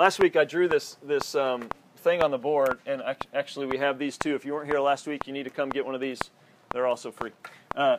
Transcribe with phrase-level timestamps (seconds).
[0.00, 3.02] last week I drew this this um, thing on the board, and
[3.34, 4.34] actually we have these too.
[4.34, 6.18] If you weren't here last week, you need to come get one of these.
[6.72, 7.32] They're also free.
[7.76, 7.98] Uh,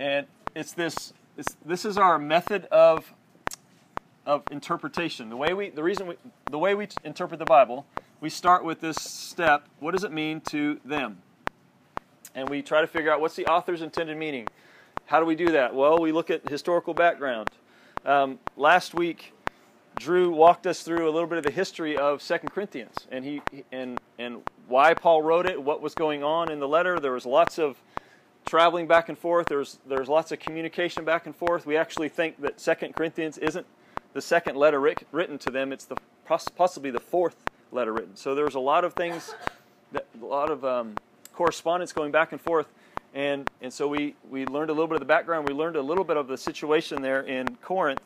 [0.00, 1.12] and it's this.
[1.36, 3.12] It's, this is our method of
[4.24, 5.28] of interpretation.
[5.28, 6.14] The way we, the reason we,
[6.48, 7.86] the way we interpret the Bible,
[8.20, 9.68] we start with this step.
[9.80, 11.22] What does it mean to them?
[12.36, 14.46] And we try to figure out what's the author's intended meaning.
[15.06, 15.74] How do we do that?
[15.74, 17.48] Well, we look at historical background.
[18.04, 19.32] Um, last week,
[19.98, 23.40] Drew walked us through a little bit of the history of Second Corinthians and he
[23.72, 27.00] and and why Paul wrote it, what was going on in the letter.
[27.00, 27.76] There was lots of
[28.44, 29.46] traveling back and forth.
[29.46, 31.66] There's there's lots of communication back and forth.
[31.66, 33.66] We actually think that Second Corinthians isn't
[34.12, 37.36] the second letter written to them; it's the possibly the fourth
[37.72, 38.16] letter written.
[38.16, 39.34] So there's a lot of things,
[39.92, 40.94] that, a lot of um,
[41.34, 42.66] correspondence going back and forth.
[43.14, 45.48] And, and so we, we learned a little bit of the background.
[45.48, 48.00] We learned a little bit of the situation there in Corinth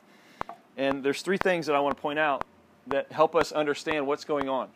[0.80, 2.46] and there's three things that I want to point out
[2.86, 4.68] that help us understand what's going on.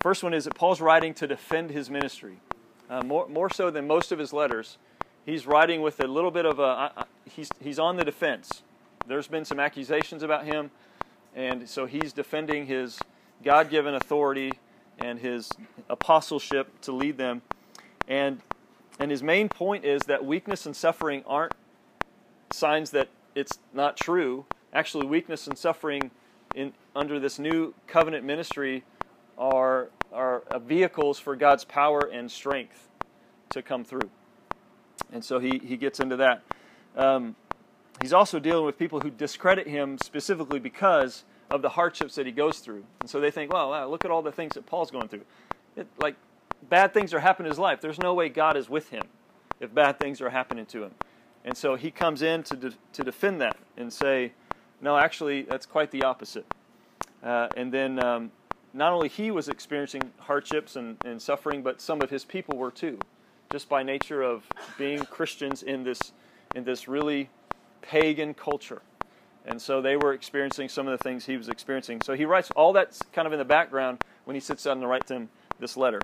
[0.00, 2.36] First one is that Paul's writing to defend his ministry.
[2.90, 4.76] Uh, more, more so than most of his letters,
[5.24, 8.62] he's writing with a little bit of a, uh, he's, he's on the defense.
[9.06, 10.70] There's been some accusations about him,
[11.34, 12.98] and so he's defending his
[13.42, 14.52] God given authority
[14.98, 15.50] and his
[15.88, 17.40] apostleship to lead them.
[18.06, 18.42] And,
[18.98, 21.54] and his main point is that weakness and suffering aren't
[22.52, 26.10] signs that it's not true, actually weakness and suffering
[26.54, 28.84] in under this new covenant ministry
[29.38, 32.88] are are vehicles for God's power and strength
[33.50, 34.10] to come through.
[35.12, 36.42] And so he he gets into that.
[36.96, 37.36] Um,
[38.02, 42.32] he's also dealing with people who discredit him specifically because of the hardships that he
[42.32, 42.84] goes through.
[43.00, 45.24] And so they think, well, wow, look at all the things that Paul's going through.
[45.76, 46.16] It, like
[46.68, 47.80] bad things are happening in his life.
[47.80, 49.02] There's no way God is with him
[49.60, 50.92] if bad things are happening to him.
[51.44, 54.32] And so he comes in to de- to defend that and say,
[54.80, 56.46] no, actually, that's quite the opposite.
[57.22, 58.30] Uh, and then um,
[58.72, 62.70] not only he was experiencing hardships and, and suffering, but some of his people were
[62.70, 62.98] too,
[63.52, 64.44] just by nature of
[64.78, 66.12] being Christians in this
[66.54, 67.30] in this really
[67.80, 68.82] pagan culture.
[69.46, 72.00] And so they were experiencing some of the things he was experiencing.
[72.02, 74.86] So he writes all that's kind of in the background when he sits down to
[74.86, 75.28] write them
[75.60, 76.00] this letter.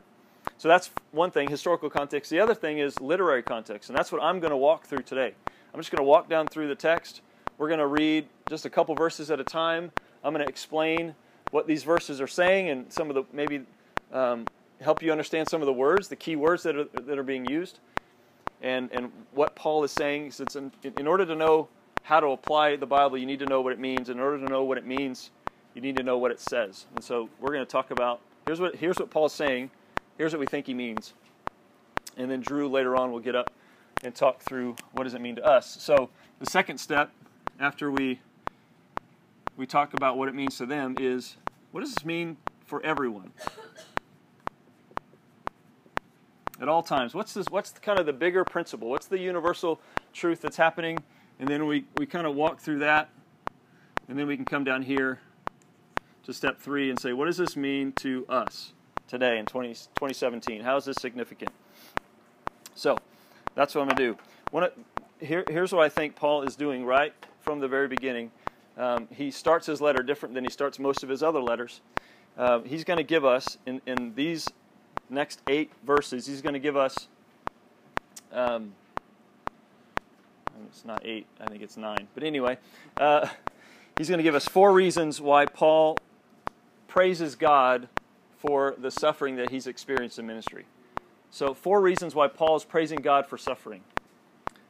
[0.56, 2.30] So that's one thing, historical context.
[2.30, 5.34] The other thing is literary context, and that's what I'm going to walk through today.
[5.74, 7.20] I'm just going to walk down through the text
[7.58, 9.90] we're going to read just a couple verses at a time.
[10.22, 11.14] I'm going to explain
[11.50, 13.62] what these verses are saying and some of the maybe
[14.12, 14.46] um,
[14.80, 17.46] help you understand some of the words, the key words that are, that are being
[17.46, 17.78] used,
[18.62, 20.32] and, and what Paul is saying.
[20.32, 21.68] Since in, in order to know
[22.02, 24.10] how to apply the Bible, you need to know what it means.
[24.10, 25.30] In order to know what it means,
[25.74, 26.86] you need to know what it says.
[26.94, 29.70] And so we're going to talk about here's what here's what Paul's saying.
[30.18, 31.12] Here's what we think he means.
[32.16, 33.50] And then Drew later on will get up
[34.02, 35.76] and talk through what does it mean to us.
[35.80, 36.08] So
[36.38, 37.10] the second step
[37.58, 38.20] after we
[39.56, 41.36] we talk about what it means to them is
[41.72, 42.36] what does this mean
[42.66, 43.32] for everyone?
[46.60, 47.14] At all times.
[47.14, 48.90] What's this what's the, kind of the bigger principle?
[48.90, 49.80] What's the universal
[50.12, 50.98] truth that's happening?
[51.38, 53.10] And then we, we kind of walk through that.
[54.08, 55.20] And then we can come down here
[56.24, 58.72] to step three and say what does this mean to us
[59.06, 61.50] today in 20, 2017 how is this significant?
[62.74, 62.98] So
[63.54, 64.70] that's what i'm going to do
[65.20, 67.14] here, here's what i think paul is doing right
[67.46, 68.32] from the very beginning.
[68.76, 71.80] Um, he starts his letter different than he starts most of his other letters.
[72.36, 74.48] Uh, he's going to give us, in, in these
[75.08, 77.06] next eight verses, he's going to give us,
[78.32, 78.72] um,
[80.66, 82.08] it's not eight, I think it's nine.
[82.14, 82.58] But anyway,
[82.96, 83.28] uh,
[83.96, 85.96] he's going to give us four reasons why Paul
[86.88, 87.88] praises God
[88.38, 90.64] for the suffering that he's experienced in ministry.
[91.30, 93.82] So, four reasons why Paul is praising God for suffering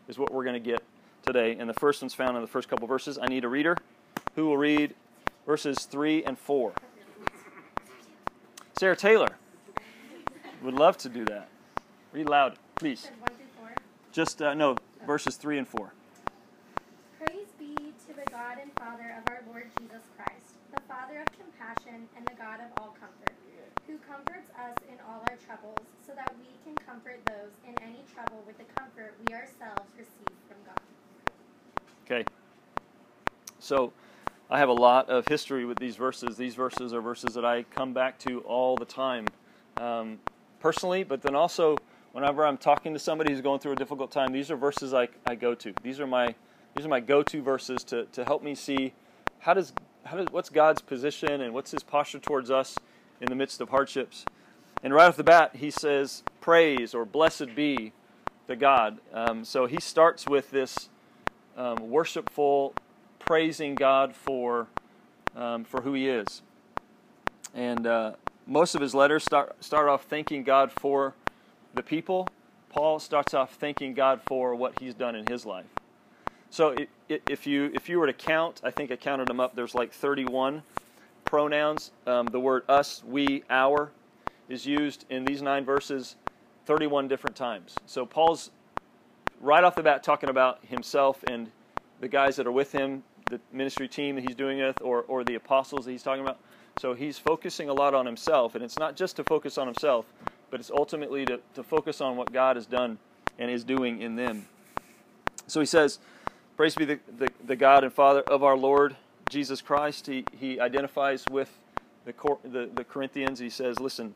[0.09, 0.83] is what we're going to get
[1.27, 3.19] today, and the first one's found in the first couple verses.
[3.21, 3.77] I need a reader
[4.37, 4.95] who will read
[5.45, 6.73] verses 3 and 4.
[8.79, 9.37] Sarah Taylor
[10.63, 11.49] would love to do that.
[12.13, 13.11] Read loud, please.
[14.13, 15.93] Just, uh, no, verses 3 and 4.
[17.19, 21.27] Praise be to the God and Father of our Lord Jesus Christ, the Father of
[21.35, 23.35] compassion and the God of all comfort,
[23.89, 28.05] who comforts us in all our troubles, so that we can comfort those in any
[28.15, 30.79] trouble with the comfort we ourselves receive from God.
[32.07, 32.25] Okay.
[33.59, 33.93] So
[34.49, 36.37] I have a lot of history with these verses.
[36.37, 39.27] These verses are verses that I come back to all the time,
[39.77, 40.21] um,
[40.61, 41.77] personally, but then also
[42.13, 45.09] whenever I'm talking to somebody who's going through a difficult time, these are verses I,
[45.27, 45.75] I go to.
[45.83, 46.37] These are my
[46.77, 48.93] these are my go-to verses to, to help me see
[49.41, 49.73] how does
[50.05, 52.79] how does what's God's position and what's His posture towards us
[53.21, 54.25] in the midst of hardships.
[54.81, 57.93] And right off the bat, he says, "Praise or blessed be
[58.47, 60.89] the God." Um, so he starts with this
[61.57, 62.75] um, worshipful,
[63.19, 64.69] praising God for,
[65.37, 66.43] um, for who He is.
[67.55, 68.13] and uh,
[68.47, 71.15] most of his letters start start off thanking God for
[71.75, 72.29] the people.
[72.71, 75.67] Paul starts off thanking God for what he's done in his life.
[76.51, 76.77] So
[77.09, 79.57] if you if you were to count, I think I counted them up.
[79.57, 80.63] There's like 31
[81.25, 81.93] pronouns.
[82.07, 83.93] Um, the word us, we, our
[84.49, 86.17] is used in these nine verses
[86.67, 87.77] 31 different times.
[87.87, 88.51] So Paul's
[89.41, 91.51] right off the bat talking about himself and
[92.01, 95.25] the guys that are with him, the ministry team that he's doing with, or, or
[95.25, 96.39] the apostles that he's talking about.
[96.79, 100.07] So he's focusing a lot on himself, and it's not just to focus on himself,
[100.51, 102.99] but it's ultimately to, to focus on what God has done
[103.39, 104.47] and is doing in them.
[105.47, 105.99] So he says,
[106.57, 108.97] Praise be the, the, the God and Father of our Lord
[109.29, 110.07] Jesus Christ.
[110.07, 111.51] He, he identifies with
[112.05, 113.39] the, the, the Corinthians.
[113.39, 114.15] He says, Listen,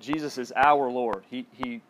[0.00, 1.24] Jesus is our Lord.
[1.30, 1.82] He, he,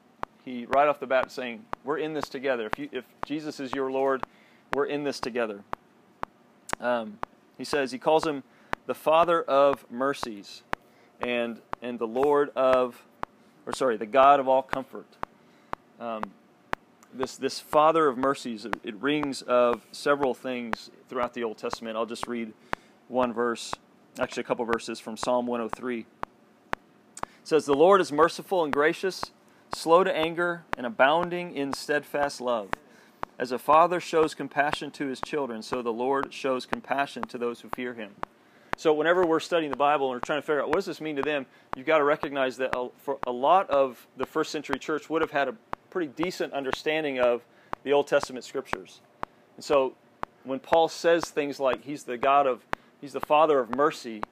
[0.44, 2.66] he right off the bat saying, We're in this together.
[2.66, 4.22] If, you, if Jesus is your Lord,
[4.74, 5.62] we're in this together.
[6.80, 7.18] Um,
[7.58, 8.42] he says, He calls him
[8.86, 10.62] the Father of mercies
[11.20, 13.04] and, and the Lord of,
[13.66, 15.06] or sorry, the God of all comfort.
[16.00, 16.22] Um,
[17.14, 18.64] this this Father of mercies.
[18.64, 21.96] It, it rings of several things throughout the Old Testament.
[21.96, 22.52] I'll just read
[23.08, 23.74] one verse,
[24.18, 26.00] actually a couple verses from Psalm 103.
[26.00, 26.06] It
[27.44, 29.30] says, "The Lord is merciful and gracious,
[29.74, 32.68] slow to anger, and abounding in steadfast love."
[33.38, 37.60] As a father shows compassion to his children, so the Lord shows compassion to those
[37.60, 38.14] who fear him.
[38.76, 41.00] So, whenever we're studying the Bible and we're trying to figure out what does this
[41.00, 41.46] mean to them,
[41.76, 45.30] you've got to recognize that for a lot of the first century church would have
[45.30, 45.56] had a
[45.90, 47.44] pretty decent understanding of
[47.84, 49.00] the Old Testament scriptures.
[49.56, 49.94] And so
[50.44, 52.66] when Paul says things like he's the God of
[53.00, 54.22] he's the father of mercy,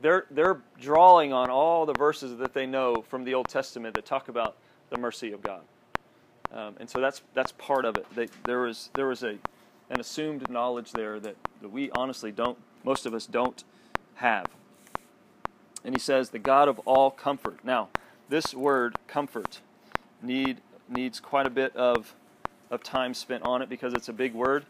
[0.00, 4.04] they're they're drawing on all the verses that they know from the Old Testament that
[4.04, 4.56] talk about
[4.90, 5.62] the mercy of God.
[6.52, 8.06] Um, and so that's that's part of it.
[8.14, 9.38] They, there was there was a
[9.90, 13.64] an assumed knowledge there that, that we honestly don't most of us don't
[14.16, 14.46] have.
[15.84, 17.58] And he says the God of all comfort.
[17.64, 17.88] Now,
[18.28, 19.60] this word comfort
[20.22, 22.14] need needs quite a bit of,
[22.70, 24.64] of time spent on it because it's a big word.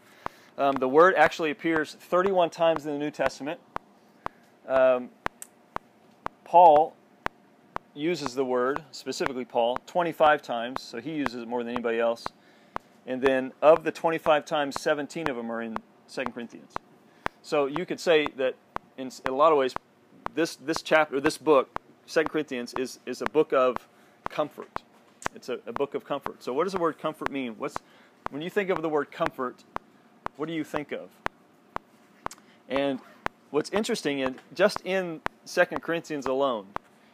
[0.57, 3.59] Um, the word actually appears 31 times in the New Testament.
[4.67, 5.09] Um,
[6.45, 6.95] Paul
[7.95, 12.25] uses the word, specifically Paul, 25 times, so he uses it more than anybody else.
[13.07, 15.77] And then of the 25 times, 17 of them are in
[16.11, 16.73] 2 Corinthians.
[17.41, 18.55] So you could say that
[18.97, 19.73] in a lot of ways,
[20.33, 23.87] this, this chapter, this book, 2 Corinthians, is, is a book of
[24.29, 24.81] comfort.
[25.33, 26.43] It's a, a book of comfort.
[26.43, 27.55] So, what does the word comfort mean?
[27.57, 27.77] What's
[28.31, 29.63] when you think of the word comfort,
[30.37, 31.09] what do you think of?
[32.67, 32.99] And
[33.51, 36.67] what's interesting in just in 2 Corinthians alone,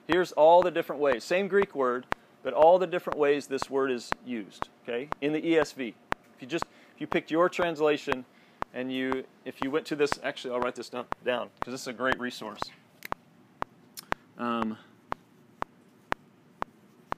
[0.07, 1.24] here's all the different ways.
[1.24, 2.06] Same Greek word,
[2.44, 4.69] but all the different ways this word is used.
[4.83, 5.94] Okay, in the ESV.
[6.36, 6.65] If you just
[6.95, 8.25] if you picked your translation
[8.74, 11.88] and you if you went to this, actually I'll write this down because this is
[11.88, 12.62] a great resource.
[14.38, 14.77] Um,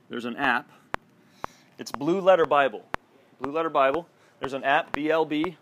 [0.10, 0.70] there's an app
[1.80, 2.86] it's Blue Letter Bible.
[3.42, 4.08] Blue Letter Bible.
[4.40, 5.56] There's an app, BLB.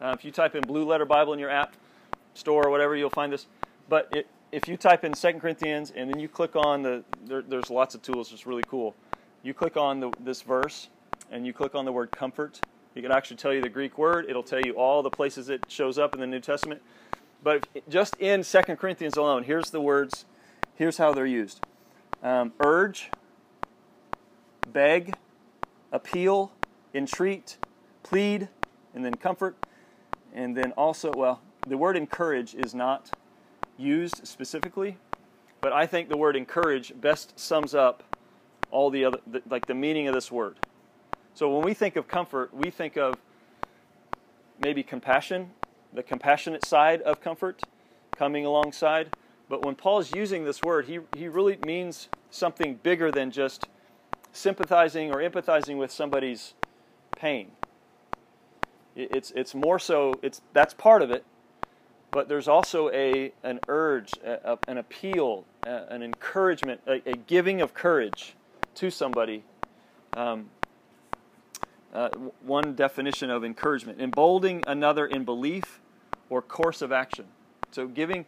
[0.00, 1.74] Uh, if you type in Blue Letter Bible in your app
[2.34, 3.46] store or whatever, you'll find this.
[3.88, 7.42] But it, if you type in 2 Corinthians and then you click on the, there,
[7.42, 8.94] there's lots of tools, it's really cool.
[9.42, 10.88] You click on the, this verse
[11.30, 12.60] and you click on the word comfort.
[12.94, 14.26] You can actually tell you the Greek word.
[14.28, 16.82] It'll tell you all the places it shows up in the New Testament.
[17.42, 20.26] But just in 2 Corinthians alone, here's the words,
[20.74, 21.60] here's how they're used
[22.22, 23.10] um, urge,
[24.70, 25.14] beg,
[25.90, 26.52] appeal,
[26.94, 27.56] entreat,
[28.02, 28.48] plead,
[28.94, 29.56] and then comfort.
[30.34, 33.10] And then also, well, the word encourage is not
[33.82, 34.96] used specifically,
[35.60, 38.02] but I think the word encourage best sums up
[38.70, 40.56] all the other, the, like the meaning of this word.
[41.34, 43.16] So when we think of comfort, we think of
[44.60, 45.50] maybe compassion,
[45.92, 47.62] the compassionate side of comfort
[48.16, 49.14] coming alongside.
[49.48, 53.68] But when Paul's using this word, he, he really means something bigger than just
[54.32, 56.54] sympathizing or empathizing with somebody's
[57.16, 57.52] pain.
[58.94, 61.24] It's, it's more so, it's, that's part of it,
[62.12, 67.74] but there's also a, an urge, a, an appeal, an encouragement, a, a, giving of
[67.74, 68.34] courage
[68.76, 69.42] to somebody.
[70.14, 70.50] Um,
[71.94, 72.10] uh,
[72.42, 75.80] one definition of encouragement emboldening another in belief
[76.30, 77.26] or course of action.
[77.70, 78.24] So, giving,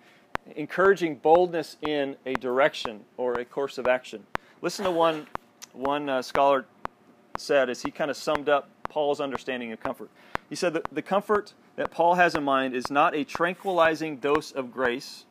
[0.57, 4.25] encouraging boldness in a direction or a course of action.
[4.61, 5.26] Listen to one
[5.73, 6.67] one uh, scholar
[7.37, 10.09] said as he kind of summed up Paul's understanding of comfort.
[10.49, 14.52] He said that the comfort that Paul has in mind is not a tranquilizing dose
[14.52, 15.25] of grace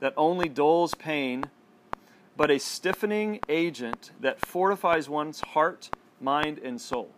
[0.00, 1.44] that only dulls pain,
[2.36, 7.10] but a stiffening agent that fortifies one's heart, mind, and soul.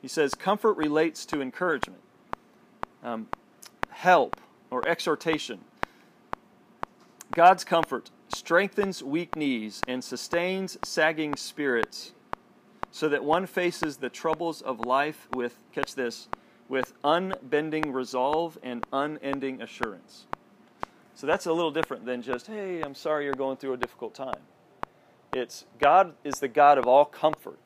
[0.00, 2.00] He says comfort relates to encouragement,
[3.04, 3.28] um,
[3.90, 5.60] help, or exhortation.
[7.34, 12.12] God's comfort strengthens weak knees and sustains sagging spirits
[12.90, 16.28] so that one faces the troubles of life with, catch this,
[16.72, 20.24] with unbending resolve and unending assurance.
[21.14, 24.14] So that's a little different than just, hey, I'm sorry you're going through a difficult
[24.14, 24.40] time.
[25.34, 27.58] It's God is the God of all comfort.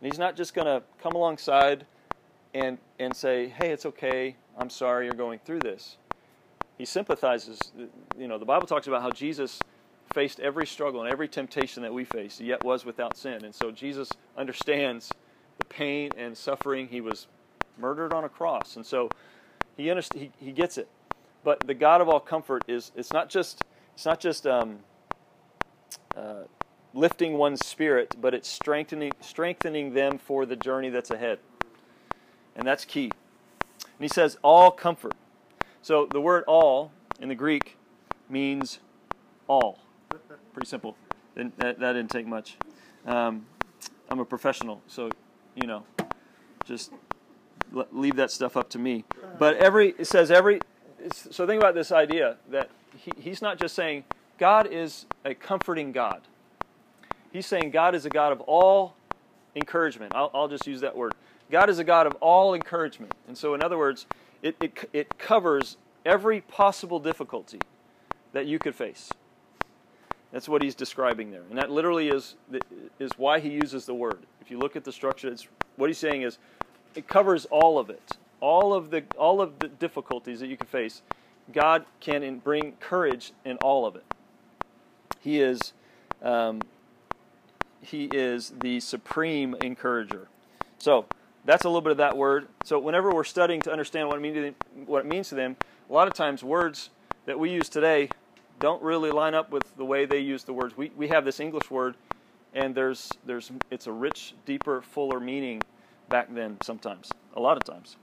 [0.00, 1.86] And He's not just going to come alongside
[2.52, 5.96] and, and say, hey, it's okay, I'm sorry you're going through this.
[6.76, 7.70] He sympathizes.
[8.18, 9.60] You know, the Bible talks about how Jesus
[10.12, 13.44] faced every struggle and every temptation that we face, yet was without sin.
[13.44, 15.12] And so Jesus understands
[15.60, 16.88] the pain and suffering.
[16.88, 17.28] He was
[17.80, 18.76] murdered on a cross.
[18.76, 19.08] And so
[19.76, 20.88] he, he, he gets it.
[21.42, 23.62] But the God of all comfort is it's not just
[23.94, 24.80] it's not just um,
[26.16, 26.44] uh,
[26.92, 31.38] lifting one's spirit, but it's strengthening strengthening them for the journey that's ahead,
[32.54, 33.10] and that's key.
[33.82, 35.14] And he says all comfort.
[35.82, 37.78] So the word all in the Greek
[38.28, 38.80] means
[39.46, 39.78] all.
[40.52, 40.96] Pretty simple.
[41.34, 42.56] That, that didn't take much.
[43.06, 43.46] Um,
[44.10, 45.10] I'm a professional, so
[45.54, 45.84] you know,
[46.64, 46.92] just
[47.92, 49.04] leave that stuff up to me.
[49.38, 50.60] But every it says every.
[51.12, 54.04] So think about this idea that he, he's not just saying
[54.38, 56.22] God is a comforting God.
[57.32, 58.94] He's saying God is a God of all
[59.54, 60.12] encouragement.
[60.14, 61.14] I'll, I'll just use that word.
[61.50, 63.14] God is a God of all encouragement.
[63.28, 64.06] And so, in other words,
[64.42, 67.60] it, it, it covers every possible difficulty
[68.32, 69.10] that you could face.
[70.32, 71.42] That's what he's describing there.
[71.50, 72.36] And that literally is,
[73.00, 74.20] is why he uses the word.
[74.40, 76.38] If you look at the structure, it's, what he's saying is
[76.94, 78.16] it covers all of it.
[78.40, 81.02] All of the, all of the difficulties that you can face.
[81.52, 84.04] God can bring courage in all of it.
[85.20, 85.72] He is,
[86.22, 86.62] um,
[87.82, 90.28] he is the supreme encourager.
[90.78, 91.04] So
[91.44, 92.48] that's a little bit of that word.
[92.64, 94.54] So whenever we're studying to understand what it means to them,
[94.86, 95.56] what it means to them
[95.88, 96.90] a lot of times words
[97.26, 98.08] that we use today
[98.60, 100.76] don't really line up with the way they use the words.
[100.76, 101.96] We, we have this English word,
[102.54, 105.62] and there's, there's, it's a rich, deeper, fuller meaning
[106.10, 107.96] back then sometimes, a lot of times.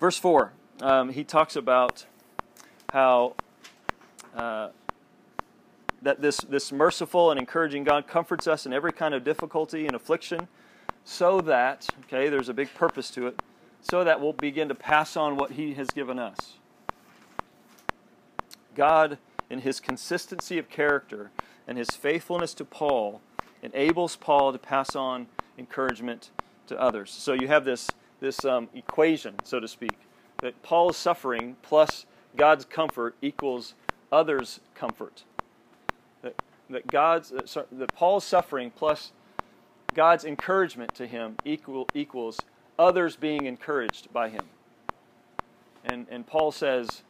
[0.00, 2.06] Verse 4, um, he talks about
[2.92, 3.34] how
[4.34, 4.68] uh,
[6.00, 9.94] that this, this merciful and encouraging God comforts us in every kind of difficulty and
[9.94, 10.48] affliction
[11.04, 13.42] so that, okay, there's a big purpose to it,
[13.80, 16.54] so that we'll begin to pass on what he has given us.
[18.74, 19.18] God,
[19.50, 21.30] in his consistency of character
[21.66, 23.20] and his faithfulness to Paul,
[23.62, 25.26] enables Paul to pass on
[25.58, 26.30] encouragement
[26.68, 27.10] to others.
[27.10, 29.98] So you have this, this um, equation, so to speak,
[30.42, 33.74] that Paul's suffering plus God's comfort equals
[34.12, 35.24] others' comfort.
[36.22, 36.34] That,
[36.70, 39.12] that, God's, uh, sorry, that Paul's suffering plus
[39.94, 42.40] God's encouragement to him equal, equals
[42.78, 44.44] others being encouraged by him.
[45.84, 47.02] And, and Paul says,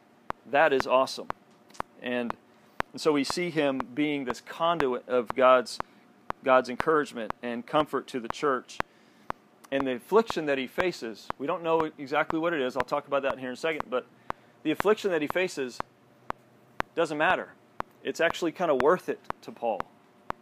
[0.49, 1.27] that is awesome.
[2.01, 2.33] And,
[2.93, 5.77] and so we see him being this conduit of God's,
[6.43, 8.77] God's encouragement and comfort to the church.
[9.71, 12.75] And the affliction that he faces, we don't know exactly what it is.
[12.75, 13.83] I'll talk about that here in a second.
[13.89, 14.07] But
[14.63, 15.79] the affliction that he faces
[16.95, 17.49] doesn't matter.
[18.03, 19.81] It's actually kind of worth it to Paul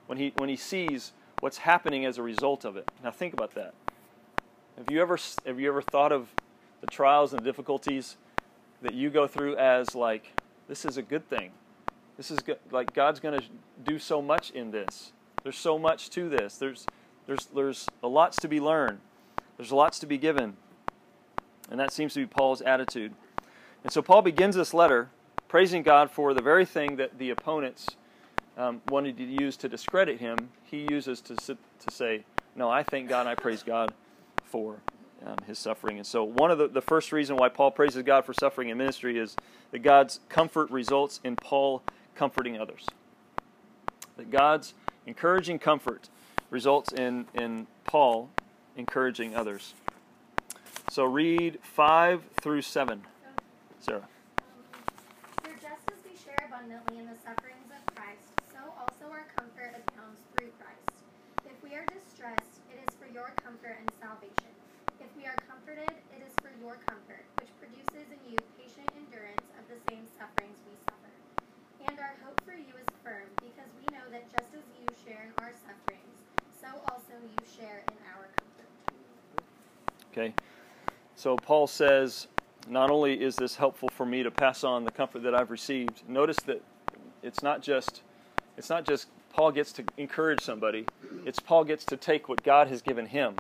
[0.06, 2.90] when he, when he sees what's happening as a result of it.
[3.04, 3.74] Now, think about that.
[4.78, 6.30] Have you ever, have you ever thought of
[6.82, 8.18] the trials and the difficulties
[8.82, 11.52] that you go through as like, this is a good thing.
[12.16, 12.60] This is good.
[12.72, 13.46] Like God's going to
[13.84, 15.12] do so much in this.
[15.44, 16.58] There's so much to this.
[16.58, 16.86] There's
[17.26, 19.00] there's there's a lots to be learned.
[19.58, 20.58] There's lots to be given.
[21.70, 23.14] And that seems to be Paul's attitude.
[23.84, 25.10] And so Paul begins this letter
[25.48, 27.88] praising God for the very thing that the opponents
[28.58, 30.50] um, wanted to use to discredit him.
[30.64, 31.58] He uses to to
[31.92, 32.24] say,
[32.56, 33.94] "No, I thank God I praise God
[34.44, 34.78] for
[35.26, 35.98] um, his suffering.
[35.98, 38.78] And so, one of the, the first reason why Paul praises God for suffering in
[38.78, 39.36] ministry is
[39.72, 41.82] that God's comfort results in Paul
[42.16, 42.86] comforting others.
[44.18, 44.74] That God's
[45.08, 46.10] encouraging comfort
[46.52, 48.30] results in, in Paul
[48.76, 49.74] encouraging others.
[50.92, 53.02] So, read 5 through 7.
[53.80, 54.08] Sarah.
[55.44, 59.76] For just as we share abundantly in the sufferings of Christ, so also our comfort
[59.80, 61.04] abounds through Christ.
[61.46, 64.52] If we are distressed, it is for your comfort and salvation
[65.00, 69.48] If we are comforted, it is for your comfort, which produces in you patient endurance
[69.56, 71.07] of the same sufferings we suffer.
[71.88, 75.24] And our hope for you is firm, because we know that just as you share
[75.24, 76.18] in our sufferings,
[76.62, 78.70] so also you share in our comfort.
[80.12, 80.34] Okay.
[81.16, 82.28] So Paul says,
[82.70, 86.04] not only is this helpful for me to pass on the comfort that I've received,
[86.08, 86.62] notice that
[87.24, 88.04] it's not just
[88.58, 90.86] it's not just Paul gets to encourage somebody,
[91.26, 93.36] it's Paul gets to take what God has given him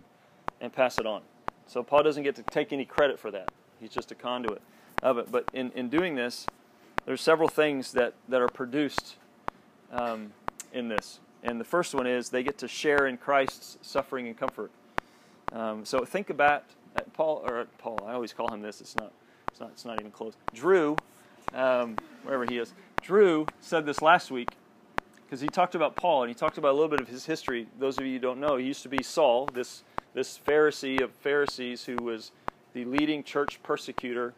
[0.61, 1.21] and pass it on.
[1.65, 3.51] So Paul doesn't get to take any credit for that.
[3.79, 4.61] He's just a conduit
[5.03, 5.31] of it.
[5.31, 6.45] But in, in doing this,
[7.07, 9.15] there's several things that, that are produced
[9.93, 10.33] um,
[10.73, 11.21] in this.
[11.41, 14.71] And the first one is they get to share in Christ's suffering and comfort.
[15.53, 16.65] Um, so think about
[16.97, 19.13] uh, Paul, or Paul, I always call him this, it's not,
[19.47, 20.33] it's not, it's not even close.
[20.53, 20.97] Drew,
[21.53, 24.49] um, wherever he is, Drew said this last week
[25.25, 27.67] because he talked about Paul and he talked about a little bit of his history.
[27.79, 29.83] Those of you who don't know, he used to be Saul, this,
[30.13, 32.33] this Pharisee of Pharisees who was
[32.73, 34.33] the leading church persecutor.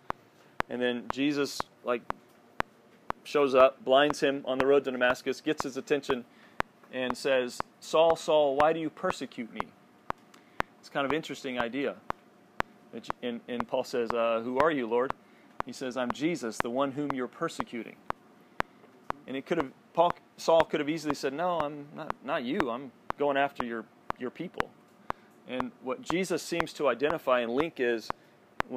[0.70, 2.04] And then Jesus, like,
[3.30, 6.26] shows up, blinds him on the road to Damascus, gets his attention,
[6.92, 9.62] and says, Saul, Saul, why do you persecute me?
[10.80, 11.96] It's kind of interesting idea.
[13.22, 15.14] And, and Paul says, uh, Who are you, Lord?
[15.66, 17.96] He says, I'm Jesus, the one whom you're persecuting.
[19.28, 22.70] And it could have Paul Saul could have easily said, "No, I'm not not you.
[22.70, 23.86] I'm going after your
[24.18, 24.72] your people."
[25.48, 28.10] And what Jesus seems to identify and link is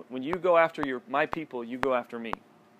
[0.08, 2.32] when you go after your my people, you go after me.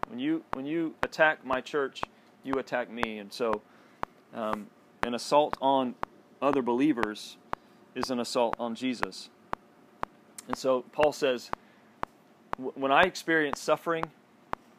[0.09, 2.03] When you when you attack my church,
[2.45, 3.19] you attack me.
[3.19, 3.63] And so,
[4.35, 4.67] um,
[5.03, 5.95] an assault on
[6.41, 7.37] other believers
[7.95, 9.31] is an assault on Jesus.
[10.49, 11.51] And so Paul says,
[12.57, 14.05] when I experience suffering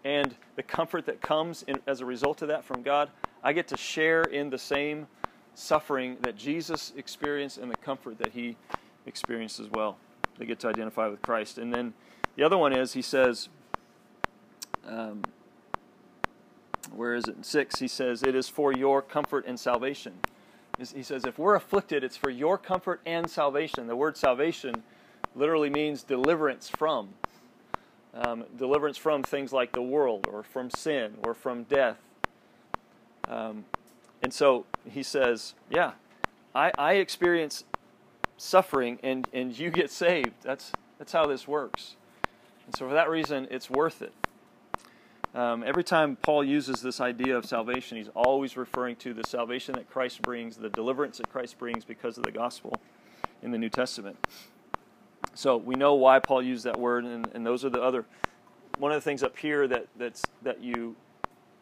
[0.04, 3.10] and the comfort that comes in, as a result of that from God,
[3.44, 5.08] I get to share in the same
[5.56, 8.58] suffering that Jesus experienced and the comfort that he
[9.06, 9.98] experienced as well.
[10.38, 11.58] They get to identify with Christ.
[11.58, 11.94] And then
[12.36, 13.50] the other one is, he says,
[14.88, 15.24] um,
[16.94, 17.38] where is it?
[17.38, 20.14] In six, he says, It is for your comfort and salvation.
[20.78, 23.88] He says, If we're afflicted, it's for your comfort and salvation.
[23.88, 24.84] The word salvation
[25.36, 27.10] literally means deliverance from
[28.14, 31.98] um, deliverance from things like the world or from sin or from death.
[33.28, 33.66] Um,
[34.22, 35.94] and so he says, Yeah,
[36.54, 37.64] I, I experience
[38.38, 40.34] suffering and, and you get saved.
[40.44, 41.96] That's, that's how this works.
[42.66, 44.14] And so for that reason, it's worth it.
[45.36, 49.74] Um, every time Paul uses this idea of salvation, he's always referring to the salvation
[49.76, 52.80] that Christ brings, the deliverance that Christ brings because of the gospel
[53.42, 54.18] in the New Testament.
[55.34, 58.06] So we know why Paul used that word, and, and those are the other.
[58.78, 60.96] One of the things up here that that's that you,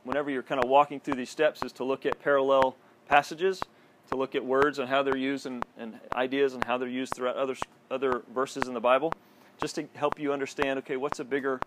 [0.04, 2.76] whenever you're kind of walking through these steps, is to look at parallel
[3.08, 3.62] passages,
[4.10, 7.16] to look at words and how they're used, and, and ideas and how they're used
[7.16, 7.56] throughout other
[7.90, 9.14] other verses in the Bible,
[9.58, 10.78] just to help you understand.
[10.80, 11.62] Okay, what's a bigger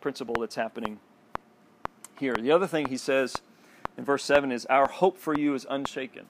[0.00, 0.98] principle that's happening
[2.18, 2.34] here?
[2.34, 3.42] The other thing he says
[3.96, 6.26] in verse seven is, "Our hope for you is unshaken."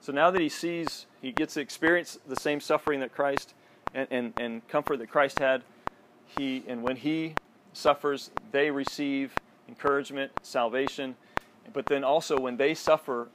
[0.00, 3.54] So now that he sees, he gets to experience the same suffering that Christ
[3.94, 5.62] and, and, and comfort that Christ had,
[6.38, 7.34] he and when he
[7.72, 9.32] suffers, they receive
[9.68, 11.16] encouragement, salvation.
[11.72, 13.28] But then also when they suffer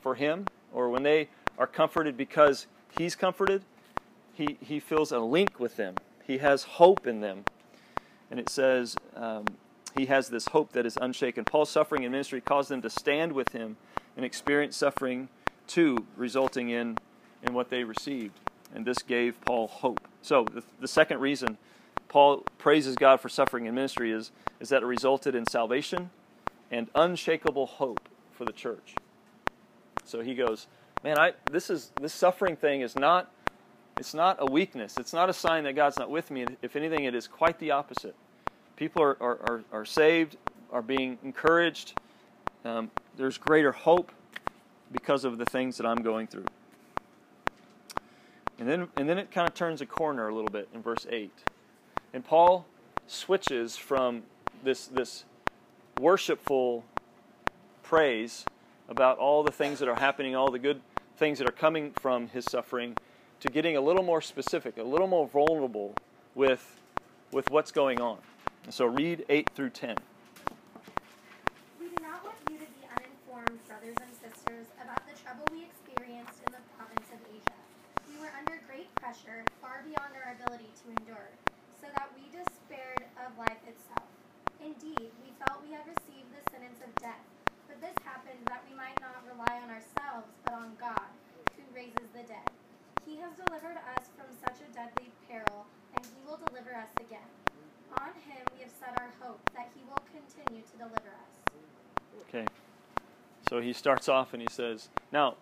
[0.00, 3.62] for him, or when they are comforted because he's comforted,
[4.32, 5.94] he, he feels a link with them.
[6.26, 7.44] He has hope in them.
[8.30, 9.44] And it says um,
[9.96, 11.44] he has this hope that is unshaken.
[11.44, 13.76] Paul's suffering and ministry caused them to stand with him
[14.16, 15.28] and experience suffering
[15.66, 16.98] too, resulting in,
[17.42, 18.38] in what they received
[18.74, 20.06] and this gave Paul hope.
[20.22, 21.58] So, the, the second reason
[22.08, 24.30] Paul praises God for suffering and ministry is,
[24.60, 26.10] is that it resulted in salvation
[26.70, 28.94] and unshakable hope for the church.
[30.04, 30.66] So he goes,
[31.04, 33.30] Man, I, this, is, this suffering thing is not,
[33.98, 34.96] it's not a weakness.
[34.98, 36.46] It's not a sign that God's not with me.
[36.62, 38.14] If anything, it is quite the opposite.
[38.76, 40.36] People are, are, are, are saved,
[40.70, 41.98] are being encouraged.
[42.64, 44.12] Um, there's greater hope
[44.92, 46.44] because of the things that I'm going through.
[48.58, 51.06] And then, and then it kind of turns a corner a little bit in verse
[51.08, 51.30] 8.
[52.12, 52.66] And Paul
[53.06, 54.22] switches from
[54.62, 55.24] this, this
[56.00, 56.84] worshipful
[57.82, 58.44] praise
[58.88, 60.80] about all the things that are happening, all the good
[61.16, 62.96] things that are coming from his suffering,
[63.40, 65.94] to getting a little more specific, a little more vulnerable
[66.34, 66.80] with,
[67.32, 68.18] with what's going on.
[68.70, 69.96] So read 8 through 10.
[71.78, 75.62] We do not want you to be uninformed, brothers and sisters, about the trouble we
[75.62, 77.60] experienced in the province of Asia.
[78.10, 81.30] We were under great pressure far beyond our ability to endure,
[81.78, 84.10] so that we despaired of life itself.
[84.58, 87.22] Indeed, we felt we had received the sentence of death,
[87.70, 91.06] but this happened that we might not rely on ourselves, but on God,
[91.54, 92.50] who raises the dead.
[93.06, 97.30] He has delivered us from such a deadly peril, and he will deliver us again.
[97.98, 101.36] On him we have set our hope that he will continue to deliver us.
[102.28, 102.46] Okay.
[103.48, 105.36] So he starts off and he says, Now,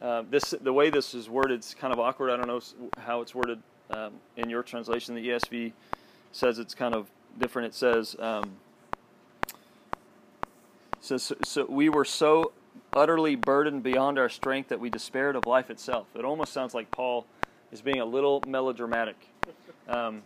[0.00, 2.30] uh, this the way this is worded is kind of awkward.
[2.30, 2.60] I don't know
[2.98, 5.14] how it's worded um, in your translation.
[5.14, 5.72] The ESV
[6.32, 7.68] says it's kind of different.
[7.68, 8.52] It says, um,
[11.00, 12.52] says so, we were so
[12.94, 16.06] utterly burdened beyond our strength that we despaired of life itself.
[16.14, 17.26] It almost sounds like Paul
[17.70, 19.16] is being a little melodramatic.
[19.88, 20.22] Um,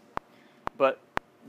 [0.76, 1.00] but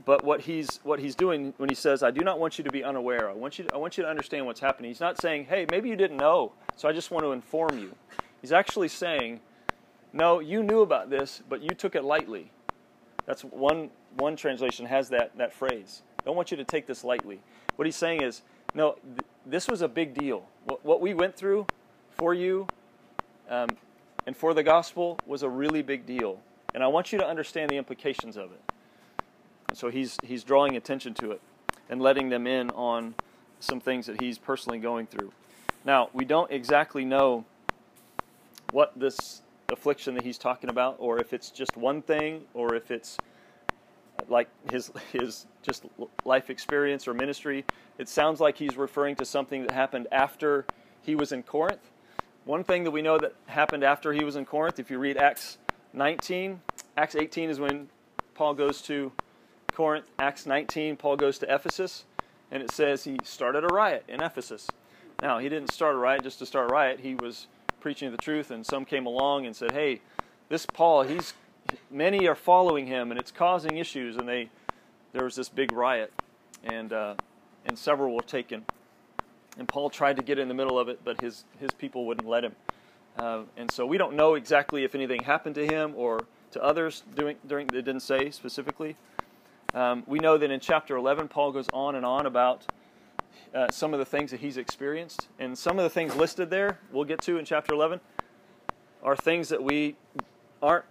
[0.04, 2.70] but what he's what he's doing when he says, "I do not want you to
[2.70, 3.28] be unaware.
[3.28, 5.66] I want you to, I want you to understand what's happening." He's not saying, "Hey,
[5.70, 7.94] maybe you didn't know, so I just want to inform you."
[8.40, 9.40] He's actually saying,
[10.12, 12.50] "No, you knew about this, but you took it lightly."
[13.26, 16.02] That's one one translation has that that phrase.
[16.24, 17.40] Don't want you to take this lightly.
[17.76, 18.42] What he's saying is,
[18.74, 20.46] no, th- this was a big deal.
[20.64, 21.66] What, what we went through
[22.10, 22.66] for you
[23.48, 23.68] um,
[24.26, 26.40] and for the gospel was a really big deal,
[26.74, 28.60] and I want you to understand the implications of it.
[29.68, 31.40] And so he's he's drawing attention to it
[31.88, 33.14] and letting them in on
[33.60, 35.32] some things that he's personally going through.
[35.84, 37.44] Now, we don't exactly know
[38.72, 42.90] what this affliction that he's talking about or if it's just one thing or if
[42.90, 43.18] it's
[44.28, 45.84] like his his just
[46.24, 47.64] life experience or ministry.
[47.98, 50.66] It sounds like he's referring to something that happened after
[51.02, 51.90] he was in Corinth.
[52.44, 55.16] One thing that we know that happened after he was in Corinth, if you read
[55.16, 55.58] Acts
[55.92, 56.60] 19,
[56.96, 57.88] Acts 18 is when
[58.34, 59.12] Paul goes to
[59.78, 62.04] Corinth, Acts 19, Paul goes to Ephesus,
[62.50, 64.66] and it says he started a riot in Ephesus.
[65.22, 66.98] Now, he didn't start a riot just to start a riot.
[66.98, 67.46] He was
[67.78, 70.00] preaching the truth, and some came along and said, "Hey,
[70.48, 71.32] this Paul, he's
[71.92, 74.50] many are following him, and it's causing issues." And they
[75.12, 76.12] there was this big riot,
[76.64, 77.14] and uh,
[77.64, 78.66] and several were taken.
[79.58, 82.28] And Paul tried to get in the middle of it, but his his people wouldn't
[82.28, 82.56] let him.
[83.16, 87.04] Uh, and so we don't know exactly if anything happened to him or to others
[87.14, 87.68] during during.
[87.68, 88.96] It didn't say specifically.
[89.74, 92.64] Um, we know that in chapter 11, Paul goes on and on about
[93.54, 95.28] uh, some of the things that he's experienced.
[95.38, 98.00] And some of the things listed there, we'll get to in chapter 11,
[99.02, 99.96] are things that we
[100.62, 100.86] aren't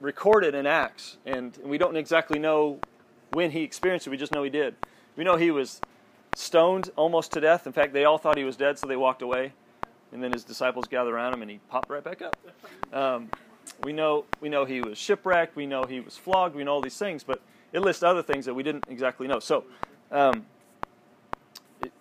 [0.00, 1.18] recorded in Acts.
[1.26, 2.78] And we don't exactly know
[3.32, 4.74] when he experienced it, we just know he did.
[5.16, 5.80] We know he was
[6.34, 7.66] stoned almost to death.
[7.66, 9.52] In fact, they all thought he was dead, so they walked away.
[10.12, 12.36] And then his disciples gathered around him, and he popped right back up.
[12.92, 13.30] Um,
[13.84, 15.56] we know we know he was shipwrecked.
[15.56, 16.54] We know he was flogged.
[16.54, 17.40] We know all these things, but
[17.72, 19.38] it lists other things that we didn't exactly know.
[19.38, 19.64] So,
[20.10, 20.46] um,
[21.82, 21.92] it,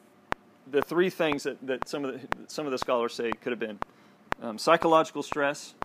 [0.70, 3.60] the three things that, that some of the some of the scholars say could have
[3.60, 3.80] been
[4.42, 5.76] um, psychological stress,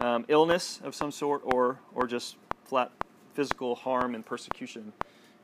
[0.00, 2.90] um, illness of some sort, or or just flat
[3.34, 4.92] physical harm and persecution.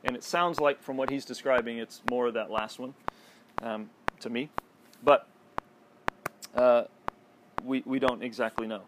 [0.03, 2.93] And it sounds like, from what he's describing, it's more of that last one
[3.63, 4.49] um, to me.
[5.03, 5.27] But
[6.55, 6.83] uh,
[7.63, 8.81] we we don't exactly know.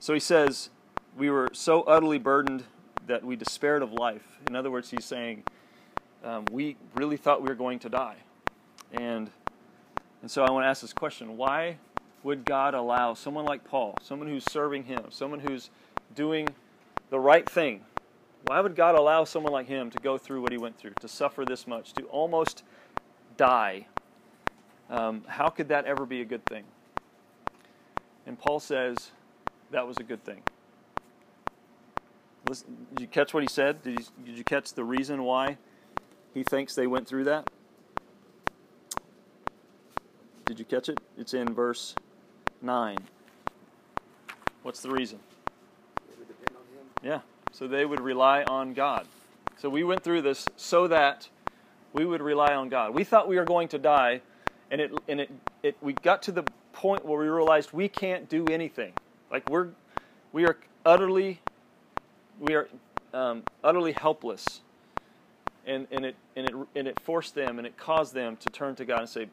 [0.00, 0.70] So he says,
[1.16, 2.64] we were so utterly burdened
[3.06, 4.38] that we despaired of life.
[4.48, 5.44] In other words, he's saying
[6.24, 8.16] um, we really thought we were going to die,
[8.92, 9.30] and
[10.22, 11.78] and so I want to ask this question: Why
[12.22, 15.70] would God allow someone like Paul, someone who's serving Him, someone who's
[16.14, 16.48] doing
[17.10, 17.84] the right thing?
[18.46, 21.08] Why would God allow someone like him to go through what he went through, to
[21.08, 22.62] suffer this much, to almost
[23.36, 23.88] die?
[24.88, 26.62] Um, how could that ever be a good thing?
[28.24, 29.10] And Paul says
[29.72, 30.42] that was a good thing.
[32.48, 33.82] Listen, did you catch what he said?
[33.82, 35.58] Did you, did you catch the reason why
[36.32, 37.50] he thinks they went through that?
[40.44, 41.00] Did you catch it?
[41.18, 41.96] It's in verse
[42.62, 42.98] 9.
[44.62, 45.18] What's the reason?
[47.02, 47.20] Yeah,
[47.52, 49.06] so they would rely on God.
[49.58, 51.28] So we went through this so that
[51.92, 52.94] we would rely on God.
[52.94, 54.20] We thought we were going to die,
[54.70, 55.30] and it and it,
[55.62, 58.92] it we got to the point where we realized we can't do anything.
[59.30, 59.68] Like we're
[60.32, 61.40] we are utterly
[62.40, 62.68] we are
[63.12, 64.60] um, utterly helpless.
[65.66, 68.76] And, and, it, and, it, and it forced them and it caused them to turn
[68.76, 69.26] to God and say,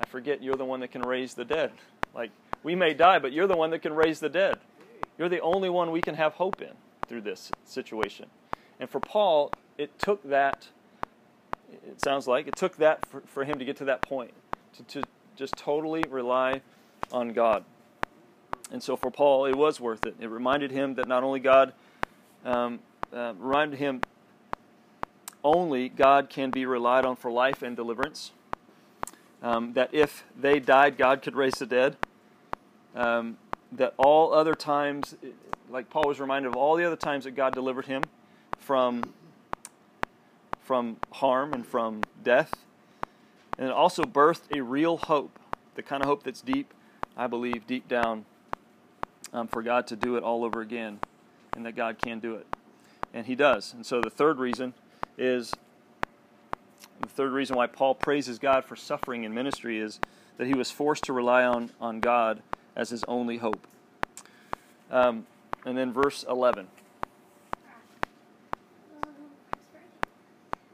[0.00, 1.70] I forget you're the one that can raise the dead.
[2.12, 2.30] Like,
[2.64, 4.58] we may die, but you're the one that can raise the dead.
[5.18, 6.72] You're the only one we can have hope in
[7.06, 8.26] through this situation.
[8.80, 10.68] And for Paul, it took that,
[11.70, 14.32] it sounds like, it took that for, for him to get to that point,
[14.76, 15.02] to, to
[15.36, 16.62] just totally rely
[17.12, 17.64] on God.
[18.72, 20.16] And so for Paul, it was worth it.
[20.18, 21.74] It reminded him that not only God,
[22.42, 22.80] um,
[23.12, 24.00] uh, reminded him
[25.44, 28.32] only God can be relied on for life and deliverance.
[29.42, 31.96] Um, that if they died, God could raise the dead.
[32.94, 33.36] Um,
[33.72, 35.16] that all other times,
[35.68, 38.02] like Paul was reminded of all the other times that God delivered him
[38.58, 39.02] from
[40.60, 42.54] from harm and from death,
[43.58, 45.40] and it also birthed a real hope,
[45.74, 46.72] the kind of hope that's deep,
[47.16, 48.24] I believe, deep down
[49.32, 51.00] um, for God to do it all over again,
[51.54, 52.46] and that God can do it.
[53.14, 53.72] And He does.
[53.74, 54.74] And so the third reason
[55.18, 55.54] is
[57.02, 59.98] the third reason why Paul praises God for suffering in ministry is
[60.36, 62.42] that he was forced to rely on, on God
[62.76, 63.66] as his only hope.
[64.90, 65.26] Um,
[65.64, 66.68] and then verse 11.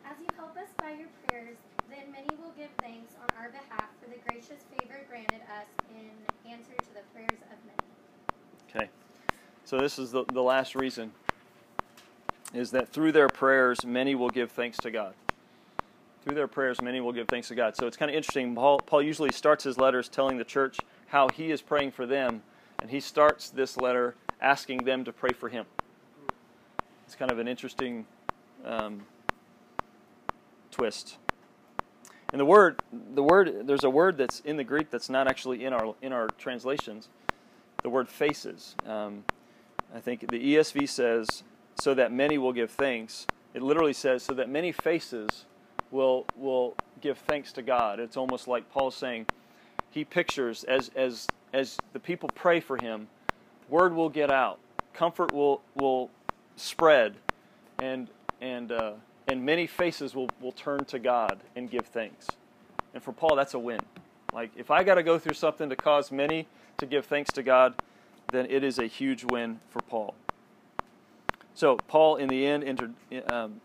[0.04, 1.56] As you help us by your prayers,
[1.90, 6.10] then many will give thanks on our behalf for the gracious favor granted us in
[6.50, 7.88] answer to the prayers of many.
[8.68, 8.90] Okay.
[9.68, 11.12] So this is the, the last reason
[12.54, 15.12] is that through their prayers, many will give thanks to God.
[16.24, 17.76] Through their prayers, many will give thanks to God.
[17.76, 18.54] So it's kind of interesting.
[18.54, 20.78] Paul, Paul usually starts his letters telling the church
[21.08, 22.40] how he is praying for them,
[22.80, 25.66] and he starts this letter asking them to pray for him.
[27.04, 28.06] It's kind of an interesting
[28.64, 29.02] um,
[30.70, 31.18] twist.
[32.32, 35.66] And the word, the word, there's a word that's in the Greek that's not actually
[35.66, 37.10] in our in our translations.
[37.82, 38.74] The word faces.
[38.86, 39.24] Um,
[39.94, 41.42] I think the ESV says,
[41.76, 45.46] "So that many will give thanks." It literally says, "So that many faces
[45.90, 49.26] will will give thanks to God." It's almost like Paul's saying,
[49.90, 53.08] he pictures as as as the people pray for him,
[53.68, 54.58] word will get out,
[54.92, 56.10] comfort will will
[56.56, 57.16] spread,
[57.78, 58.08] and
[58.40, 58.92] and uh,
[59.28, 62.28] and many faces will, will turn to God and give thanks.
[62.94, 63.80] And for Paul, that's a win.
[64.32, 66.46] Like, if I got to go through something to cause many
[66.78, 67.74] to give thanks to God,
[68.32, 70.14] then it is a huge win for Paul.
[71.54, 72.90] So, Paul, in the end, inter,
[73.26, 73.60] um,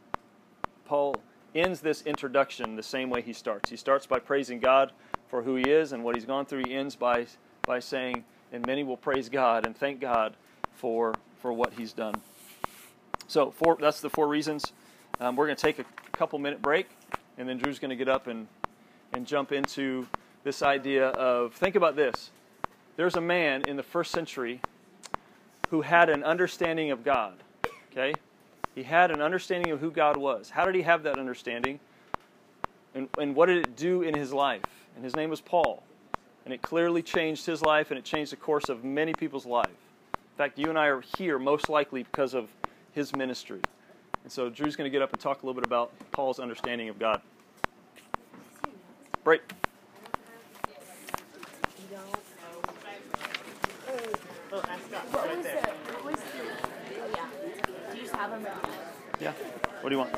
[0.86, 1.16] Paul
[1.54, 3.70] ends this introduction the same way he starts.
[3.70, 4.92] He starts by praising God
[5.28, 6.64] for who he is and what he's gone through.
[6.66, 7.28] He ends by,
[7.68, 10.36] by saying, and many will praise God and thank God
[10.74, 12.16] for, for what he's done.
[13.28, 14.74] So, four, that's the four reasons
[15.20, 15.86] um, we're going to take a
[16.18, 16.90] couple minute break,
[17.38, 18.48] and then Drew's going to get up and,
[19.14, 20.08] and jump into
[20.44, 22.32] this idea of think about this.
[22.96, 24.62] There's a man in the first century
[25.70, 27.36] who had an understanding of God.
[27.92, 28.14] Okay?
[28.76, 30.50] He had an understanding of who God was.
[30.50, 31.80] How did he have that understanding?
[32.96, 34.62] And, and what did it do in his life?
[34.96, 35.84] And his name was Paul.
[36.46, 39.68] And it clearly changed his life and it changed the course of many people's life.
[39.68, 42.50] In fact, you and I are here most likely because of
[42.92, 43.62] his ministry.
[44.24, 46.90] And so Drew's going to get up and talk a little bit about Paul's understanding
[46.90, 47.22] of God.
[49.24, 49.42] Break.
[54.54, 54.62] Yeah.
[57.92, 58.46] Do you just have them?
[59.20, 59.32] Yeah.
[59.82, 60.14] What do you want?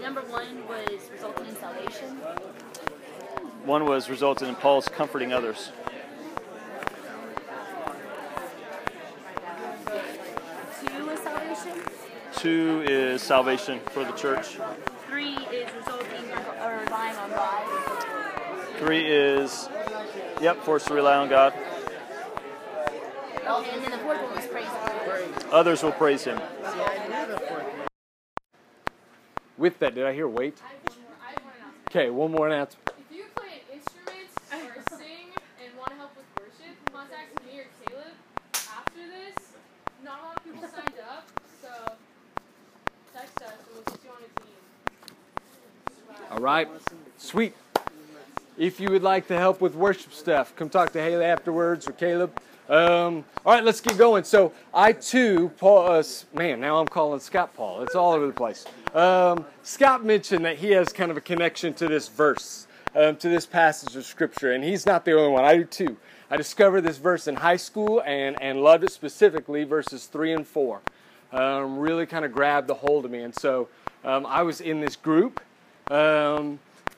[0.00, 2.08] Number one was resulting in salvation.
[3.66, 5.72] One was resulting in Paul's comforting others.
[10.86, 11.82] Two is salvation.
[12.34, 14.56] Two is salvation for the church.
[15.06, 16.30] Three is resulting
[16.62, 17.62] or relying on God.
[18.78, 19.68] Three is,
[20.40, 21.52] yep, forced to rely on God.
[23.46, 24.66] And then the fourth one was praise.
[25.52, 26.40] Others will praise him.
[29.56, 30.58] With that, did I hear wait?
[31.88, 32.90] Okay, one more announcement.
[33.08, 35.28] If you play an instrument or sing
[35.62, 38.14] and want to help with worship, contact me or Caleb
[38.52, 39.52] after this.
[40.04, 41.28] Not a lot of people signed up,
[41.62, 41.68] so
[43.14, 44.58] text us and we'll put you on a team.
[46.32, 46.68] All right,
[47.16, 47.54] sweet.
[48.58, 51.92] If you would like to help with worship stuff, come talk to Haley afterwards or
[51.92, 52.38] Caleb.
[52.68, 54.24] Um, all right, let's get going.
[54.24, 56.02] So I too, Paul, uh,
[56.34, 57.82] man, now I'm calling Scott Paul.
[57.82, 58.64] It's all over the place.
[58.92, 63.28] Um, Scott mentioned that he has kind of a connection to this verse, um, to
[63.28, 65.44] this passage of scripture, and he's not the only one.
[65.44, 65.96] I do too.
[66.28, 70.44] I discovered this verse in high school and and loved it specifically, verses three and
[70.44, 70.80] four.
[71.32, 73.68] Um, really kind of grabbed the hold of me, and so
[74.04, 75.40] um, I was in this group.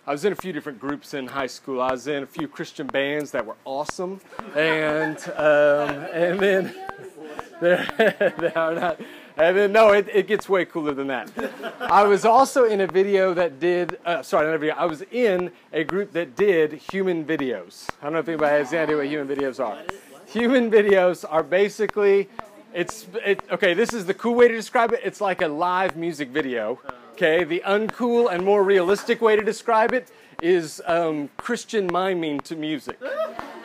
[0.08, 1.82] I was in a few different groups in high school.
[1.82, 4.22] I was in a few Christian bands that were awesome,
[4.56, 6.74] and um, and then
[7.60, 9.00] they're, they are not.
[9.36, 11.30] And then no, it, it gets way cooler than that.
[11.78, 13.98] I was also in a video that did.
[14.02, 14.76] Uh, sorry, not a video.
[14.76, 17.90] I was in a group that did human videos.
[18.00, 19.76] I don't know if anybody has any idea what human videos are.
[20.24, 22.30] Human videos are basically.
[22.72, 23.74] It's it, okay.
[23.74, 25.00] This is the cool way to describe it.
[25.04, 26.80] It's like a live music video.
[27.18, 30.08] Okay, the uncool and more realistic way to describe it
[30.40, 32.96] is um, Christian miming to music.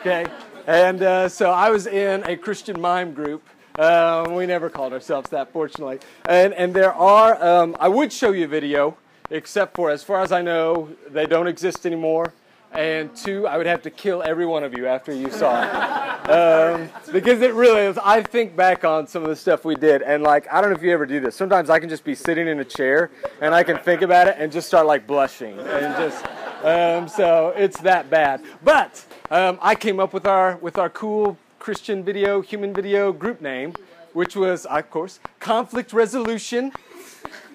[0.00, 0.26] Okay,
[0.66, 3.48] and uh, so I was in a Christian mime group.
[3.78, 6.00] Um, we never called ourselves that, fortunately.
[6.28, 7.40] And and there are.
[7.40, 8.96] Um, I would show you a video,
[9.30, 12.32] except for as far as I know, they don't exist anymore.
[12.74, 16.30] And two, I would have to kill every one of you after you saw it.
[16.30, 17.98] Um, because it really is.
[17.98, 20.76] I think back on some of the stuff we did, and like, I don't know
[20.76, 21.36] if you ever do this.
[21.36, 23.10] Sometimes I can just be sitting in a chair
[23.40, 25.58] and I can think about it and just start like blushing.
[25.58, 26.24] And just,
[26.64, 28.42] um, so it's that bad.
[28.64, 33.40] But um, I came up with our, with our cool Christian video, human video group
[33.40, 33.74] name,
[34.14, 36.72] which was, of course, Conflict Resolution.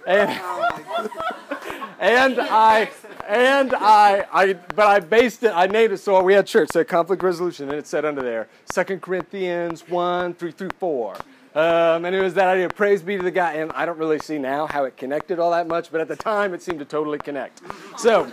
[0.08, 0.30] And,
[2.00, 2.90] and I
[3.30, 5.52] and I, I, but I based it.
[5.54, 8.48] I named it so we had church said conflict resolution, and it said under there
[8.66, 11.14] Second Corinthians one three through four,
[11.54, 12.68] um, and it was that idea.
[12.70, 15.52] Praise be to the guy, and I don't really see now how it connected all
[15.52, 17.62] that much, but at the time it seemed to totally connect.
[18.00, 18.32] So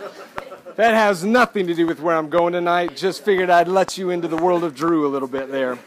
[0.75, 2.95] that has nothing to do with where I'm going tonight.
[2.95, 5.77] Just figured I'd let you into the world of Drew a little bit there.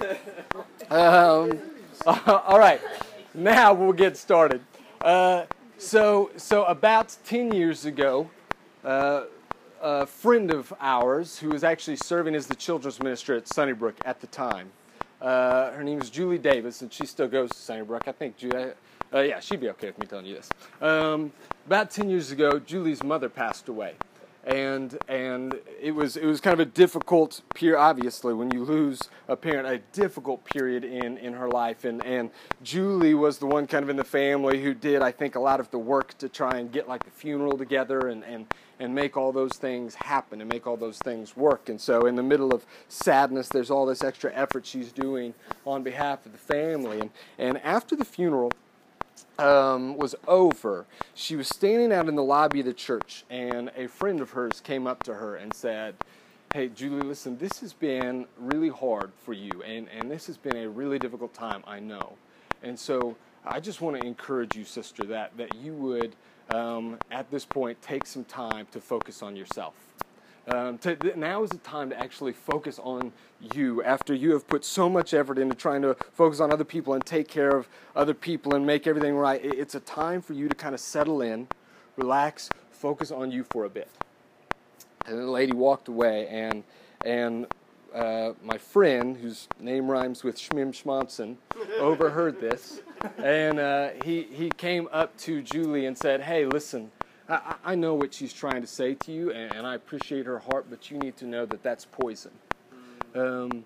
[0.89, 1.59] Um,
[2.07, 2.81] all right,
[3.35, 4.61] now we'll get started.
[5.01, 5.47] Uh,
[5.81, 8.29] So, so about 10 years ago,
[8.85, 9.25] uh,
[9.83, 14.21] a friend of ours who was actually serving as the children's minister at Sunnybrook at
[14.21, 14.71] the time,
[15.21, 18.09] uh, her name is Julie Davis, and she still goes to Sunnybrook.
[18.09, 18.73] I think, Julie,
[19.13, 20.49] uh, yeah, she'd be okay with me telling you this.
[20.81, 21.33] Um,
[21.67, 23.95] about 10 years ago, Julie's mother passed away
[24.45, 29.11] and and it was it was kind of a difficult period obviously when you lose
[29.29, 31.85] a parent a difficult period in in her life.
[31.85, 32.31] And and
[32.63, 35.61] Julie was the one kind of in the family who did I think a lot
[35.61, 38.47] of the work to try and get like the funeral together and and
[38.79, 41.69] and make all those things happen and make all those things work.
[41.69, 45.35] And so in the middle of sadness there's all this extra effort she's doing
[45.67, 47.01] on behalf of the family.
[47.01, 48.53] And and after the funeral
[49.39, 53.87] um, was over, she was standing out in the lobby of the church, and a
[53.87, 55.95] friend of hers came up to her and said,
[56.53, 60.57] Hey, Julie, listen, this has been really hard for you, and, and this has been
[60.57, 62.15] a really difficult time, I know.
[62.63, 66.17] And so I just want to encourage you, sister, that, that you would,
[66.49, 69.90] um, at this point, take some time to focus on yourself.
[70.49, 73.13] Um, to, now is the time to actually focus on
[73.55, 76.95] you after you have put so much effort into trying to focus on other people
[76.95, 79.41] and take care of other people and make everything right.
[79.45, 81.49] It's a time for you to kind of settle in,
[81.97, 83.89] relax, focus on you for a bit.
[85.07, 86.65] And the lady walked away, and
[87.05, 87.47] and
[87.95, 91.37] uh, my friend, whose name rhymes with Schmim Schmonson,
[91.79, 92.81] overheard this,
[93.19, 96.91] and uh, he he came up to Julie and said, "Hey, listen."
[97.31, 100.39] I, I know what she's trying to say to you, and, and I appreciate her
[100.39, 102.33] heart, but you need to know that that's poison.
[103.15, 103.65] Um,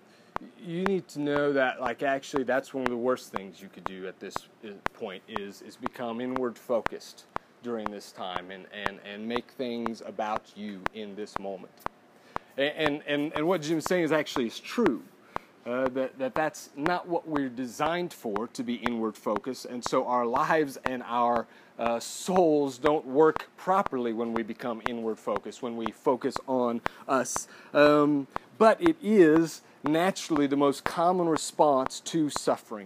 [0.59, 3.85] you need to know that, like, actually, that's one of the worst things you could
[3.85, 7.25] do at this uh, point is is become inward focused
[7.63, 11.73] during this time and, and, and make things about you in this moment.
[12.57, 15.03] And, and, and what Jim's saying is actually is true.
[15.65, 20.05] Uh, that, that that's not what we're designed for to be inward focused and so
[20.05, 21.47] our lives and our
[21.79, 27.47] uh, souls don't work properly when we become inward focused when we focus on us
[27.73, 28.27] um,
[28.59, 32.85] but it is naturally the most common response to suffering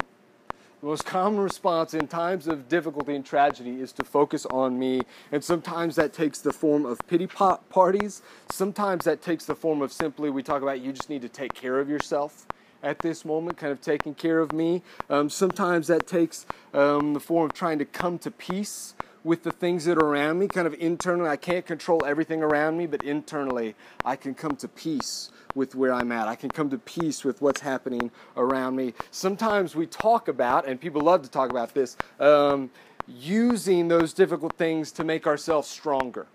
[0.80, 5.02] the most common response in times of difficulty and tragedy is to focus on me.
[5.30, 8.22] And sometimes that takes the form of pity parties.
[8.50, 11.54] Sometimes that takes the form of simply, we talk about you just need to take
[11.54, 12.48] care of yourself
[12.84, 14.82] at this moment, kind of taking care of me.
[15.10, 19.52] Um, sometimes that takes um, the form of trying to come to peace with the
[19.52, 21.30] things that are around me, kind of internally.
[21.30, 25.94] I can't control everything around me, but internally, I can come to peace with where
[25.94, 26.28] I'm at.
[26.28, 28.94] I can come to peace with what's happening around me.
[29.12, 32.70] Sometimes we talk about, and people love to talk about this, um,
[33.08, 36.28] using those difficult things to make ourselves stronger.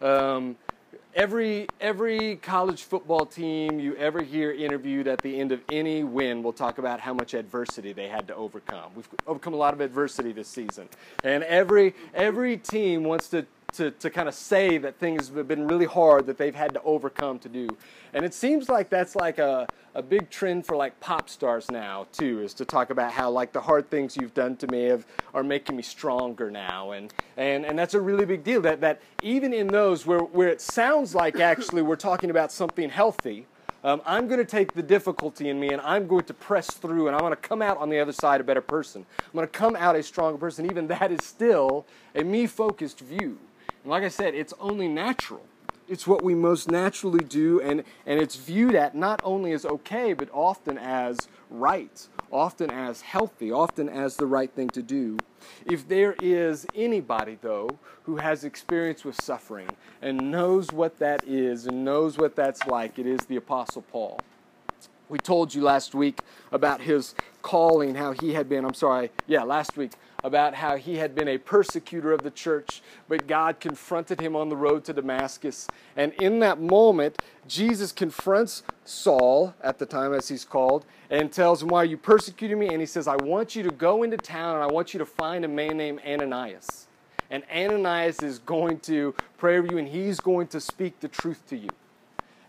[0.00, 0.56] Um,
[1.14, 6.42] every every college football team you ever hear interviewed at the end of any win
[6.42, 8.92] will talk about how much adversity they had to overcome.
[8.94, 10.88] We've overcome a lot of adversity this season,
[11.24, 15.68] and every every team wants to to, to kind of say that things have been
[15.68, 17.68] really hard that they've had to overcome to do.
[18.14, 22.06] And it seems like that's like a, a big trend for like pop stars now
[22.12, 25.06] too, is to talk about how like the hard things you've done to me have,
[25.34, 26.92] are making me stronger now.
[26.92, 30.48] And, and, and that's a really big deal that, that even in those where, where
[30.48, 33.46] it sounds like actually we're talking about something healthy,
[33.84, 37.06] um, I'm going to take the difficulty in me and I'm going to press through
[37.06, 39.06] and I'm going to come out on the other side a better person.
[39.24, 40.66] I'm going to come out a stronger person.
[40.66, 43.38] Even that is still a me focused view.
[43.88, 45.46] Like I said, it's only natural.
[45.88, 50.12] It's what we most naturally do, and, and it's viewed at not only as okay,
[50.12, 55.16] but often as right, often as healthy, often as the right thing to do.
[55.64, 59.70] If there is anybody, though, who has experience with suffering
[60.02, 64.20] and knows what that is and knows what that's like, it is the Apostle Paul.
[65.08, 66.20] We told you last week
[66.52, 69.92] about his calling, how he had been, I'm sorry, yeah, last week,
[70.24, 74.48] about how he had been a persecutor of the church, but God confronted him on
[74.48, 75.68] the road to Damascus.
[75.96, 81.62] And in that moment, Jesus confronts Saul, at the time as he's called, and tells
[81.62, 82.68] him, Why are you persecuting me?
[82.68, 85.06] And he says, I want you to go into town and I want you to
[85.06, 86.88] find a man named Ananias.
[87.30, 91.46] And Ananias is going to pray over you and he's going to speak the truth
[91.48, 91.68] to you.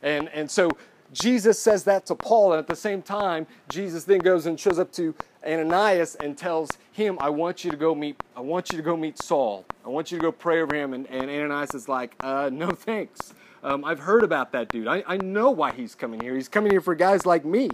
[0.01, 0.71] And, and so
[1.11, 4.77] Jesus says that to Paul, and at the same time, Jesus then goes and shows
[4.77, 8.77] up to Ananias and tells him, I want you to go meet, I want you
[8.77, 9.65] to go meet Saul.
[9.85, 10.93] I want you to go pray over him.
[10.93, 13.33] And, and Ananias is like, uh, no thanks.
[13.63, 14.87] Um, I've heard about that dude.
[14.87, 16.35] I, I know why he's coming here.
[16.35, 17.69] He's coming here for guys like me.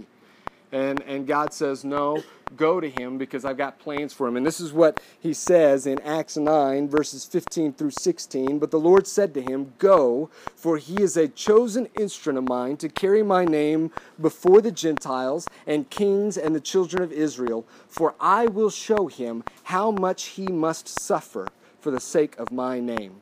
[0.72, 2.22] And, and God says, No,
[2.56, 4.36] go to him because I've got plans for him.
[4.36, 8.58] And this is what he says in Acts 9, verses 15 through 16.
[8.58, 12.76] But the Lord said to him, Go, for he is a chosen instrument of mine
[12.78, 17.66] to carry my name before the Gentiles and kings and the children of Israel.
[17.88, 21.48] For I will show him how much he must suffer
[21.80, 23.20] for the sake of my name.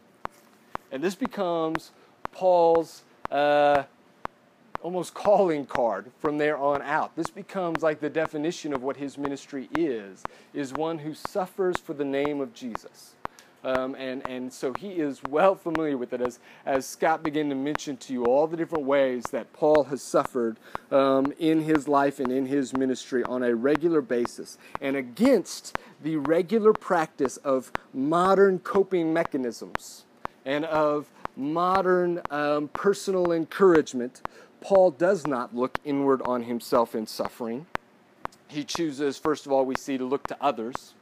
[0.90, 1.90] And this becomes
[2.32, 3.82] Paul's uh,
[4.84, 7.16] almost calling card from there on out.
[7.16, 10.22] This becomes like the definition of what his ministry is,
[10.52, 13.14] is one who suffers for the name of Jesus.
[13.64, 17.54] Um, and, and so he is well familiar with it as, as Scott began to
[17.54, 20.58] mention to you all the different ways that Paul has suffered
[20.90, 26.16] um, in his life and in his ministry on a regular basis and against the
[26.16, 30.04] regular practice of modern coping mechanisms
[30.44, 34.20] and of modern um, personal encouragement.
[34.64, 37.66] Paul does not look inward on himself in suffering.
[38.48, 40.94] He chooses, first of all, we see to look to others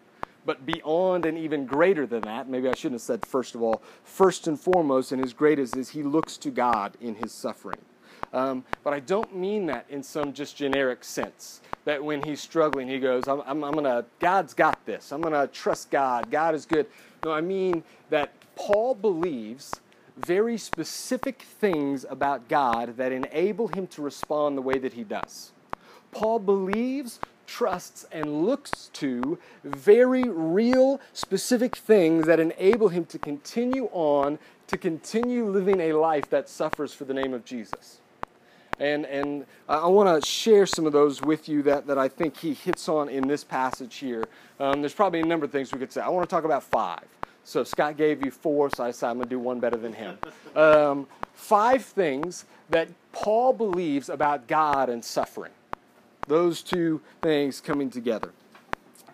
[0.45, 3.83] but beyond and even greater than that, maybe I shouldn't have said first of all,
[4.05, 7.79] first and foremost, and his greatest is he looks to God in his suffering.
[8.33, 11.61] Um, but I don't mean that in some just generic sense.
[11.85, 15.13] That when he's struggling, he goes, I'm, I'm, I'm going to, God's got this.
[15.13, 16.31] I'm going to trust God.
[16.31, 16.87] God is good.
[17.25, 19.81] No, I mean that Paul believes
[20.17, 25.53] very specific things about God that enable him to respond the way that he does.
[26.13, 27.19] Paul believes
[27.53, 34.79] trusts, and looks to very real, specific things that enable him to continue on, to
[34.79, 38.01] continue living a life that suffers for the name of Jesus.
[38.79, 42.39] And, and I want to share some of those with you that, that I think
[42.39, 44.25] he hits on in this passage here.
[44.59, 46.01] Um, there's probably a number of things we could say.
[46.01, 47.05] I want to talk about five.
[47.45, 49.93] So Scott gave you four, so I decided I'm going to do one better than
[49.93, 50.19] him.
[50.55, 55.53] Um, five things that Paul believes about God and suffering.
[56.29, 58.33] Those two things coming together.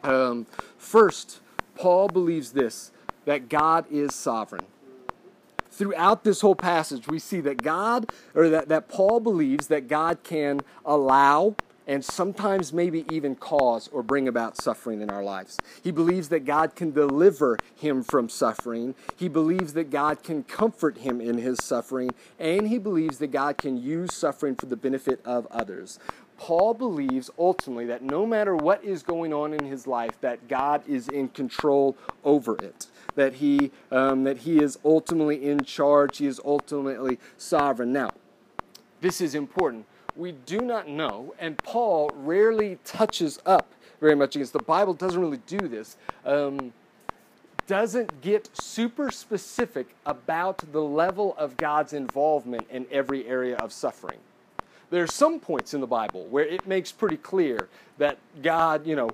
[0.02, 1.40] Um, first,
[1.74, 2.92] Paul believes this
[3.24, 4.64] that God is sovereign.
[5.70, 10.22] Throughout this whole passage, we see that God, or that, that Paul believes that God
[10.22, 11.54] can allow
[11.88, 15.58] and sometimes maybe even cause or bring about suffering in our lives.
[15.82, 18.94] He believes that God can deliver him from suffering.
[19.16, 22.10] He believes that God can comfort him in his suffering.
[22.38, 25.98] And he believes that God can use suffering for the benefit of others.
[26.36, 30.82] Paul believes ultimately that no matter what is going on in his life, that God
[30.86, 32.86] is in control over it.
[33.14, 36.18] That he, um, that he is ultimately in charge.
[36.18, 37.92] He is ultimately sovereign.
[37.92, 38.12] Now,
[39.00, 39.86] this is important.
[40.18, 44.92] We do not know, and Paul rarely touches up very much against the Bible.
[44.92, 45.96] Doesn't really do this.
[46.26, 46.74] Um,
[47.66, 54.18] doesn't get super specific about the level of God's involvement in every area of suffering
[54.90, 58.96] there are some points in the Bible where it makes pretty clear that God, you
[58.96, 59.10] know,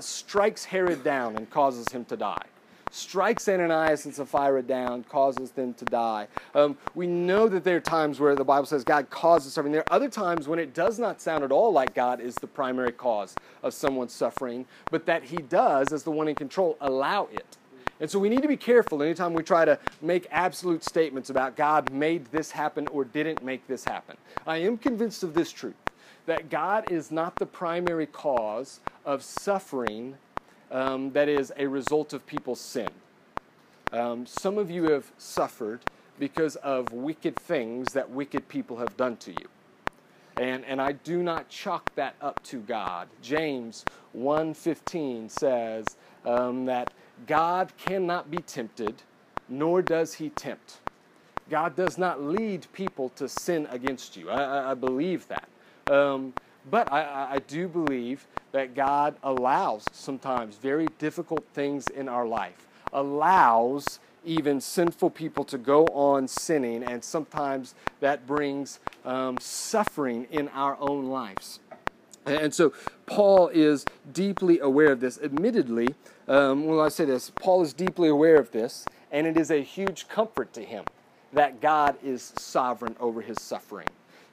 [0.00, 2.44] strikes Herod down and causes him to die.
[2.90, 6.28] Strikes Ananias and Sapphira down, causes them to die.
[6.54, 9.72] Um, we know that there are times where the Bible says God causes suffering.
[9.72, 12.46] There are other times when it does not sound at all like God is the
[12.46, 17.28] primary cause of someone's suffering, but that He does, as the one in control, allow
[17.32, 17.56] it.
[17.98, 21.56] And so we need to be careful anytime we try to make absolute statements about
[21.56, 24.16] God made this happen or didn't make this happen.
[24.46, 25.74] I am convinced of this truth
[26.26, 30.16] that God is not the primary cause of suffering
[30.70, 32.90] um, that is a result of people's sin.
[33.92, 35.80] Um, some of you have suffered
[36.18, 39.48] because of wicked things that wicked people have done to you.
[40.36, 43.08] And, and I do not chalk that up to God.
[43.22, 43.84] James
[44.16, 46.92] 1.15 says um, that
[47.26, 49.02] God cannot be tempted,
[49.48, 50.78] nor does he tempt.
[51.48, 54.28] God does not lead people to sin against you.
[54.28, 55.48] I, I believe that.
[55.90, 56.34] Um,
[56.70, 62.66] but I, I, do believe that God allows sometimes very difficult things in our life,
[62.92, 70.48] allows even sinful people to go on sinning, and sometimes that brings um, suffering in
[70.48, 71.60] our own lives.
[72.26, 72.72] And so
[73.06, 75.18] Paul is deeply aware of this.
[75.22, 75.94] Admittedly,
[76.26, 79.62] um, when I say this, Paul is deeply aware of this, and it is a
[79.62, 80.84] huge comfort to him
[81.32, 83.86] that God is sovereign over his suffering.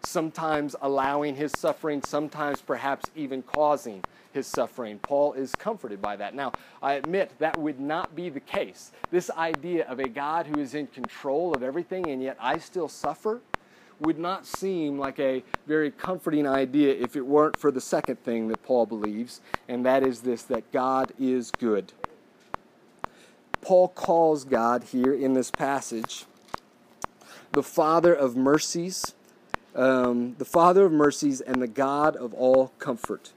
[0.03, 4.99] Sometimes allowing his suffering, sometimes perhaps even causing his suffering.
[4.99, 6.35] Paul is comforted by that.
[6.35, 8.91] Now, I admit that would not be the case.
[9.11, 12.89] This idea of a God who is in control of everything and yet I still
[12.89, 13.41] suffer
[13.99, 18.47] would not seem like a very comforting idea if it weren't for the second thing
[18.49, 21.93] that Paul believes, and that is this that God is good.
[23.61, 26.25] Paul calls God here in this passage
[27.53, 29.13] the Father of mercies,
[29.75, 33.31] um, the Father of mercies, and the God of all comfort.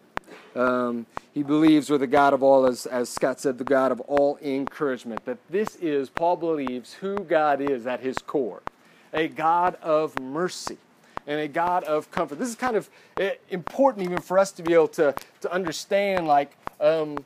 [0.55, 4.01] Um, he believes, or the God of all, as, as Scott said, the God of
[4.03, 5.25] all encouragement.
[5.27, 8.63] That this is, Paul believes, who God is at his core
[9.13, 10.77] a God of mercy
[11.27, 12.39] and a God of comfort.
[12.39, 16.27] This is kind of eh, important even for us to be able to, to understand
[16.27, 17.19] like um,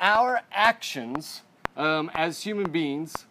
[0.00, 1.42] our actions
[1.76, 3.26] um, as human beings,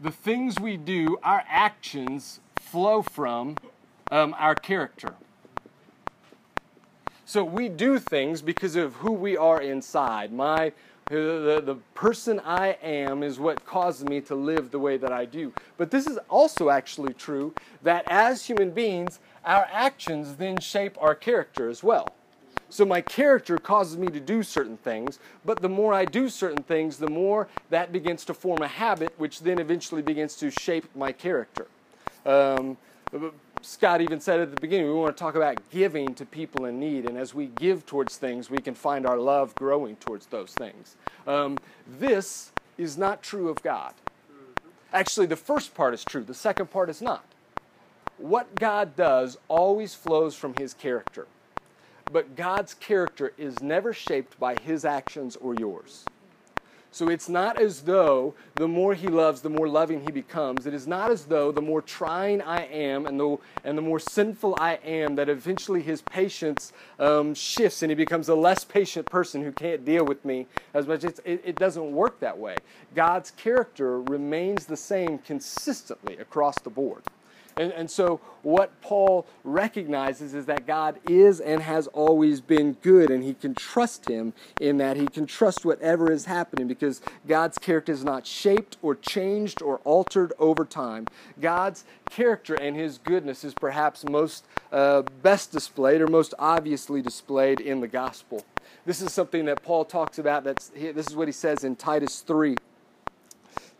[0.00, 3.56] the things we do, our actions flow from
[4.10, 5.14] um, our character.
[7.24, 10.32] So we do things because of who we are inside.
[10.32, 10.72] My
[11.08, 15.24] the, the person I am is what causes me to live the way that I
[15.24, 15.52] do.
[15.76, 17.54] But this is also actually true
[17.84, 22.12] that as human beings, our actions then shape our character as well.
[22.68, 26.64] So my character causes me to do certain things, but the more I do certain
[26.64, 30.86] things, the more that begins to form a habit, which then eventually begins to shape
[30.96, 31.68] my character.
[32.26, 32.76] Um,
[33.62, 36.78] Scott even said at the beginning, we want to talk about giving to people in
[36.78, 37.06] need.
[37.06, 40.96] And as we give towards things, we can find our love growing towards those things.
[41.26, 43.94] Um, this is not true of God.
[44.92, 47.24] Actually, the first part is true, the second part is not.
[48.18, 51.26] What God does always flows from his character.
[52.12, 56.04] But God's character is never shaped by his actions or yours.
[56.96, 60.64] So it's not as though the more he loves, the more loving he becomes.
[60.64, 63.98] It is not as though the more trying I am and the, and the more
[63.98, 69.10] sinful I am, that eventually his patience um, shifts and he becomes a less patient
[69.10, 71.04] person who can't deal with me as much.
[71.04, 72.56] It, it doesn't work that way.
[72.94, 77.02] God's character remains the same consistently across the board.
[77.58, 83.10] And, and so, what Paul recognizes is that God is and has always been good,
[83.10, 84.98] and he can trust him in that.
[84.98, 89.78] He can trust whatever is happening because God's character is not shaped or changed or
[89.84, 91.06] altered over time.
[91.40, 97.60] God's character and his goodness is perhaps most uh, best displayed or most obviously displayed
[97.60, 98.44] in the gospel.
[98.84, 100.44] This is something that Paul talks about.
[100.44, 102.54] That's, this is what he says in Titus 3.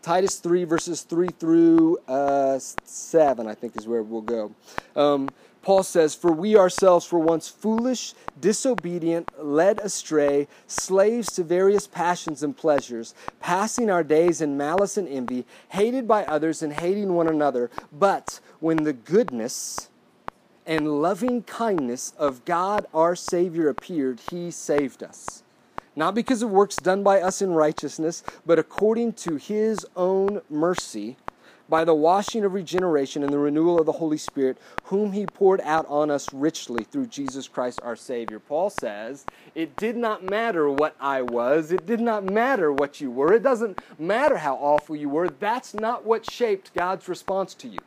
[0.01, 4.53] Titus 3, verses 3 through uh, 7, I think is where we'll go.
[4.95, 5.29] Um,
[5.61, 12.41] Paul says, For we ourselves were once foolish, disobedient, led astray, slaves to various passions
[12.41, 17.27] and pleasures, passing our days in malice and envy, hated by others and hating one
[17.27, 17.69] another.
[17.91, 19.89] But when the goodness
[20.65, 25.43] and loving kindness of God our Savior appeared, he saved us
[25.97, 31.17] not because of works done by us in righteousness, but according to his own mercy,
[31.69, 35.59] by the washing of regeneration and the renewal of the Holy Spirit, whom he poured
[35.61, 38.39] out on us richly through Jesus Christ our Savior.
[38.39, 39.25] Paul says,
[39.55, 43.43] It did not matter what I was, it did not matter what you were, it
[43.43, 45.29] doesn't matter how awful you were.
[45.29, 47.79] That's not what shaped God's response to you.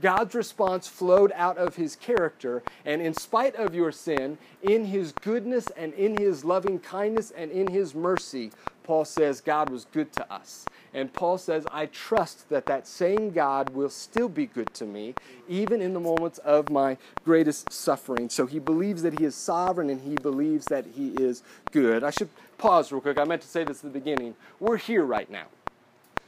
[0.00, 5.12] God's response flowed out of his character, and in spite of your sin, in his
[5.12, 8.50] goodness and in his loving kindness and in his mercy,
[8.84, 10.64] Paul says God was good to us.
[10.94, 15.14] And Paul says, I trust that that same God will still be good to me,
[15.48, 18.30] even in the moments of my greatest suffering.
[18.30, 21.42] So he believes that he is sovereign and he believes that he is
[21.72, 22.04] good.
[22.04, 22.28] I should
[22.58, 23.18] pause real quick.
[23.18, 24.36] I meant to say this at the beginning.
[24.60, 25.46] We're here right now.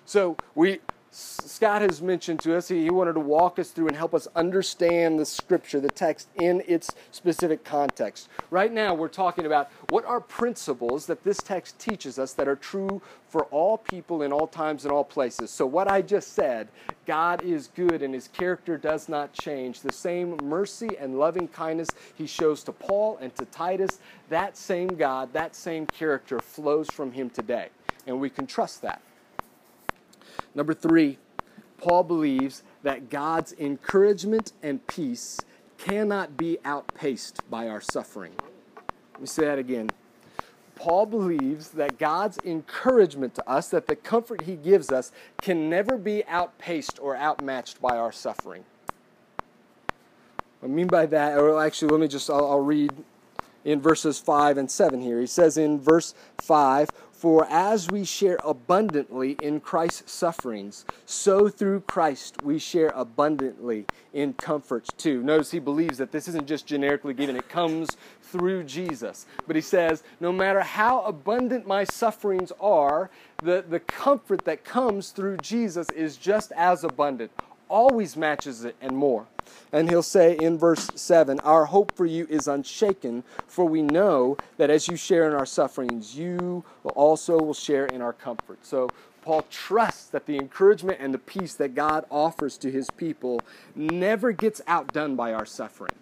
[0.05, 4.14] So we Scott has mentioned to us, he wanted to walk us through and help
[4.14, 8.28] us understand the scripture, the text in its specific context.
[8.50, 12.56] Right now, we're talking about what are principles that this text teaches us that are
[12.56, 13.00] true
[13.30, 15.50] for all people in all times and all places.
[15.50, 16.68] So, what I just said,
[17.06, 19.80] God is good and his character does not change.
[19.80, 23.98] The same mercy and loving kindness he shows to Paul and to Titus,
[24.28, 27.68] that same God, that same character flows from him today.
[28.06, 29.00] And we can trust that.
[30.59, 31.18] Number three,
[31.76, 35.38] Paul believes that God's encouragement and peace
[35.78, 38.32] cannot be outpaced by our suffering.
[39.12, 39.88] Let me say that again.
[40.74, 45.96] Paul believes that God's encouragement to us, that the comfort he gives us, can never
[45.96, 48.64] be outpaced or outmatched by our suffering.
[50.59, 52.92] What I mean by that, or actually, let me just, I'll, I'll read
[53.64, 55.20] in verses 5 and 7 here.
[55.20, 56.88] He says in verse 5
[57.19, 64.35] For as we share abundantly in Christ's sufferings, so through Christ we share abundantly in
[64.35, 65.21] comforts too.
[65.25, 69.27] Notice he believes that this isn't just generically given, it comes through Jesus.
[69.49, 73.11] But he says, no matter how abundant my sufferings are,
[73.43, 77.33] the, the comfort that comes through Jesus is just as abundant,
[77.69, 79.27] always matches it and more.
[79.72, 84.36] And he'll say in verse 7 Our hope for you is unshaken, for we know
[84.57, 88.64] that as you share in our sufferings, you also will share in our comfort.
[88.64, 88.88] So
[89.22, 93.40] Paul trusts that the encouragement and the peace that God offers to his people
[93.74, 95.94] never gets outdone by our suffering.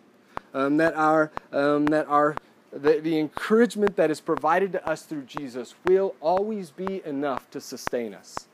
[0.55, 2.37] Um, that our, um, that our
[2.73, 7.61] the, the encouragement that is provided to us through Jesus will always be enough to
[7.61, 8.47] sustain us.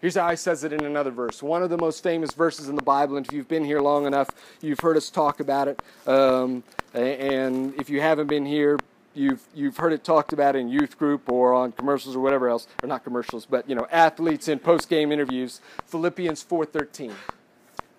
[0.00, 1.42] Here's how he says it in another verse.
[1.42, 4.06] One of the most famous verses in the Bible, and if you've been here long
[4.06, 4.30] enough,
[4.60, 5.82] you've heard us talk about it.
[6.06, 6.62] Um,
[6.94, 8.78] and if you haven't been here,
[9.14, 12.68] you've you've heard it talked about in youth group or on commercials or whatever else,
[12.82, 15.60] or not commercials, but you know, athletes in post game interviews.
[15.86, 17.14] Philippians four thirteen.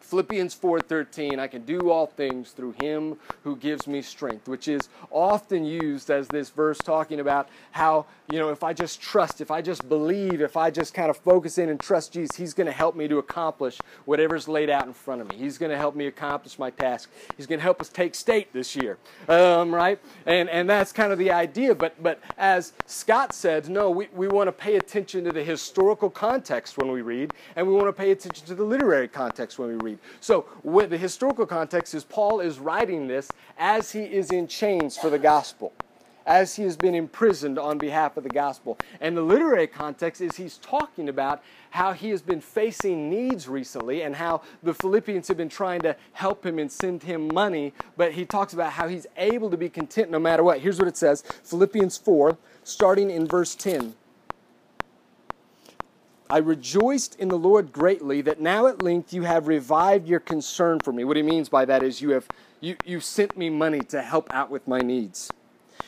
[0.09, 4.89] Philippians 4:13, I can do all things through him who gives me strength, which is
[5.11, 9.51] often used as this verse talking about how, you know, if I just trust, if
[9.51, 12.65] I just believe, if I just kind of focus in and trust Jesus, he's going
[12.65, 15.37] to help me to accomplish whatever's laid out in front of me.
[15.37, 17.11] He's going to help me accomplish my task.
[17.37, 18.97] He's going to help us take state this year.
[19.27, 19.99] Um, right?
[20.25, 24.27] And and that's kind of the idea, but but as Scott said, no, we, we
[24.27, 27.93] want to pay attention to the historical context when we read, and we want to
[27.93, 29.98] pay attention to the literary context when we read.
[30.19, 35.09] So, the historical context is Paul is writing this as he is in chains for
[35.09, 35.73] the gospel,
[36.25, 38.77] as he has been imprisoned on behalf of the gospel.
[39.01, 44.01] And the literary context is he's talking about how he has been facing needs recently
[44.01, 48.13] and how the Philippians have been trying to help him and send him money, but
[48.13, 50.59] he talks about how he's able to be content no matter what.
[50.59, 53.95] Here's what it says Philippians 4, starting in verse 10.
[56.31, 60.79] I rejoiced in the Lord greatly that now at length you have revived your concern
[60.79, 61.03] for me.
[61.03, 62.27] What he means by that is you have
[62.61, 65.31] you, you sent me money to help out with my needs.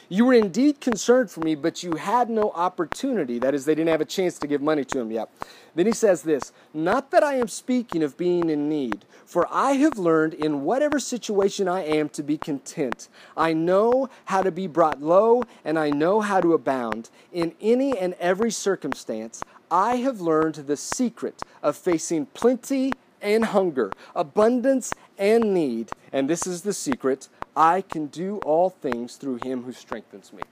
[0.09, 3.39] You were indeed concerned for me, but you had no opportunity.
[3.39, 5.29] That is, they didn't have a chance to give money to him yet.
[5.73, 9.73] Then he says this Not that I am speaking of being in need, for I
[9.73, 13.07] have learned in whatever situation I am to be content.
[13.37, 17.09] I know how to be brought low, and I know how to abound.
[17.31, 19.41] In any and every circumstance,
[19.71, 22.91] I have learned the secret of facing plenty
[23.21, 25.91] and hunger, abundance and need.
[26.11, 30.43] And this is the secret I can do all things through him who strengthens me.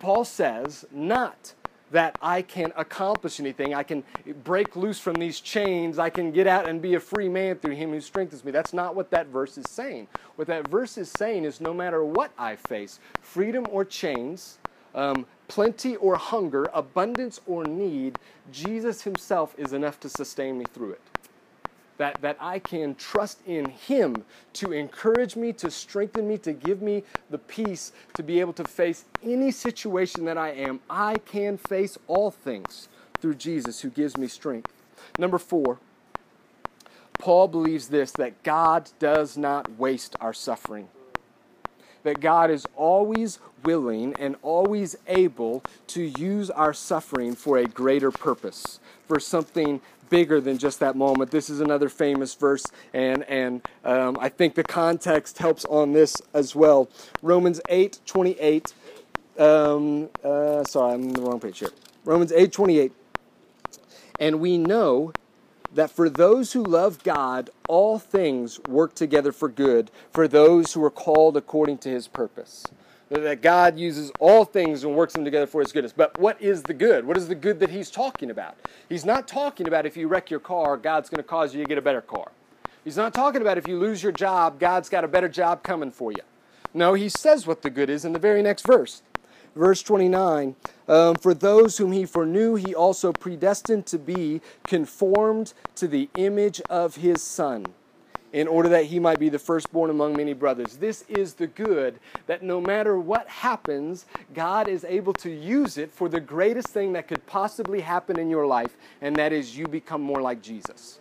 [0.00, 1.54] Paul says, not
[1.90, 4.02] that I can accomplish anything, I can
[4.42, 7.76] break loose from these chains, I can get out and be a free man through
[7.76, 8.50] him who strengthens me.
[8.50, 10.08] That's not what that verse is saying.
[10.34, 14.58] What that verse is saying is no matter what I face, freedom or chains,
[14.94, 18.18] um, plenty or hunger, abundance or need,
[18.52, 21.00] Jesus Himself is enough to sustain me through it.
[21.96, 24.24] That, that I can trust in Him
[24.54, 28.64] to encourage me, to strengthen me, to give me the peace to be able to
[28.64, 30.80] face any situation that I am.
[30.90, 32.88] I can face all things
[33.20, 34.72] through Jesus who gives me strength.
[35.18, 35.78] Number four,
[37.18, 40.88] Paul believes this that God does not waste our suffering
[42.04, 48.10] that God is always willing and always able to use our suffering for a greater
[48.10, 48.78] purpose,
[49.08, 49.80] for something
[50.10, 51.30] bigger than just that moment.
[51.30, 56.22] This is another famous verse, and, and um, I think the context helps on this
[56.32, 56.88] as well.
[57.22, 58.74] Romans 8 28.
[59.36, 61.70] Um, uh, sorry, I'm in the wrong page here.
[62.04, 62.92] Romans 8 28.
[64.20, 65.12] And we know
[65.74, 70.84] that for those who love God, all things work together for good for those who
[70.84, 72.66] are called according to his purpose.
[73.10, 75.92] That God uses all things and works them together for his goodness.
[75.92, 77.06] But what is the good?
[77.06, 78.56] What is the good that he's talking about?
[78.88, 81.68] He's not talking about if you wreck your car, God's going to cause you to
[81.68, 82.32] get a better car.
[82.82, 85.90] He's not talking about if you lose your job, God's got a better job coming
[85.90, 86.22] for you.
[86.72, 89.02] No, he says what the good is in the very next verse
[89.54, 90.56] verse 29
[90.88, 96.60] um, For those whom he foreknew, he also predestined to be conformed to the image
[96.68, 97.66] of his Son,
[98.32, 100.76] in order that he might be the firstborn among many brothers.
[100.76, 105.92] This is the good that no matter what happens, God is able to use it
[105.92, 109.66] for the greatest thing that could possibly happen in your life, and that is you
[109.66, 111.00] become more like Jesus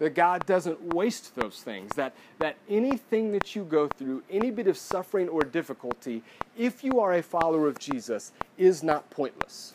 [0.00, 4.66] that God doesn't waste those things, that, that anything that you go through, any bit
[4.66, 6.22] of suffering or difficulty,
[6.58, 9.74] if you are a follower of Jesus, is not pointless.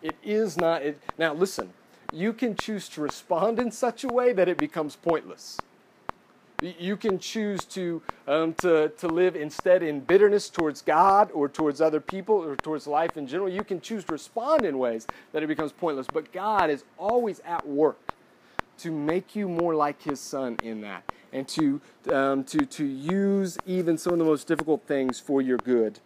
[0.00, 0.82] It is not.
[0.82, 1.70] It, now, listen,
[2.12, 5.58] you can choose to respond in such a way that it becomes pointless.
[6.60, 11.80] You can choose to, um, to, to live instead in bitterness towards God or towards
[11.80, 13.48] other people or towards life in general.
[13.48, 16.06] You can choose to respond in ways that it becomes pointless.
[16.12, 17.98] But God is always at work
[18.78, 21.80] to make you more like his son in that and to,
[22.12, 26.00] um, to, to use even some of the most difficult things for your good.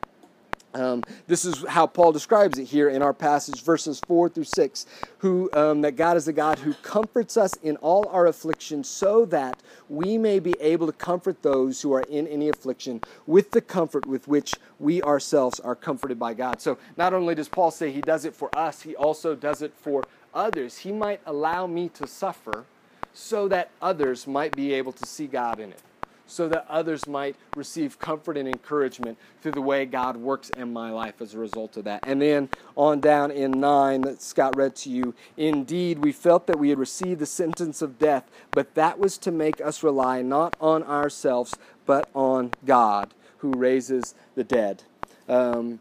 [0.74, 4.86] Um, this is how Paul describes it here in our passage, verses 4 through 6.
[5.18, 9.24] Who, um, that God is the God who comforts us in all our affliction, so
[9.26, 13.60] that we may be able to comfort those who are in any affliction with the
[13.60, 16.60] comfort with which we ourselves are comforted by God.
[16.60, 19.74] So, not only does Paul say he does it for us, he also does it
[19.74, 20.04] for
[20.35, 20.78] others.
[20.78, 22.64] He might allow me to suffer
[23.12, 25.83] so that others might be able to see God in it,
[26.26, 30.91] so that others might receive comfort and encouragement through the way God works in my
[30.91, 32.01] life as a result of that.
[32.07, 36.59] And then on down in 9 that Scott read to you, indeed we felt that
[36.59, 40.57] we had received the sentence of death, but that was to make us rely not
[40.61, 41.55] on ourselves,
[41.85, 44.85] but on God who raises the dead.
[45.28, 45.80] Um,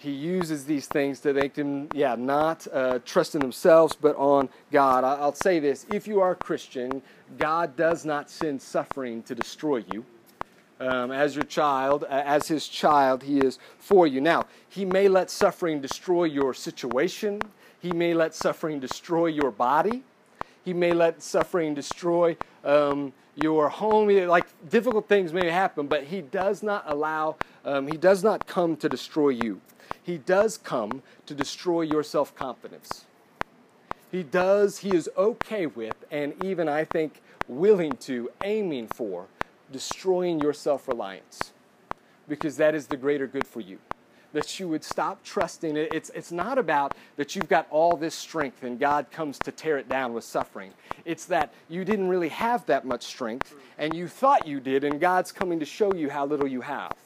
[0.00, 4.48] he uses these things to make them, yeah, not uh, trust in themselves, but on
[4.72, 5.04] God.
[5.04, 7.02] I'll say this if you are a Christian,
[7.36, 10.06] God does not send suffering to destroy you.
[10.80, 14.22] Um, as your child, as his child, he is for you.
[14.22, 17.42] Now, he may let suffering destroy your situation,
[17.78, 20.02] he may let suffering destroy your body,
[20.64, 24.08] he may let suffering destroy um, your home.
[24.08, 27.36] Like difficult things may happen, but he does not allow,
[27.66, 29.60] um, he does not come to destroy you.
[30.10, 33.04] He does come to destroy your self confidence.
[34.10, 39.26] He does, he is okay with, and even I think willing to, aiming for,
[39.70, 41.52] destroying your self reliance.
[42.26, 43.78] Because that is the greater good for you.
[44.32, 45.94] That you would stop trusting it.
[45.94, 49.78] It's, it's not about that you've got all this strength and God comes to tear
[49.78, 50.72] it down with suffering.
[51.04, 55.00] It's that you didn't really have that much strength and you thought you did, and
[55.00, 56.96] God's coming to show you how little you have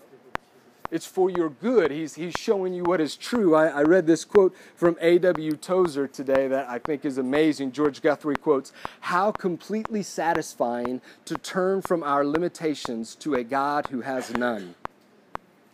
[0.94, 1.90] it's for your good.
[1.90, 3.56] He's, he's showing you what is true.
[3.56, 5.56] I, I read this quote from A.W.
[5.56, 7.72] Tozer today that I think is amazing.
[7.72, 14.02] George Guthrie quotes How completely satisfying to turn from our limitations to a God who
[14.02, 14.76] has none.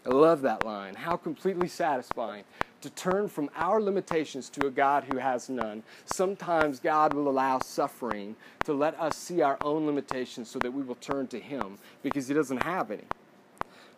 [0.06, 0.94] I love that line.
[0.94, 2.44] How completely satisfying
[2.80, 5.82] to turn from our limitations to a God who has none.
[6.06, 10.82] Sometimes God will allow suffering to let us see our own limitations so that we
[10.82, 13.04] will turn to Him because He doesn't have any.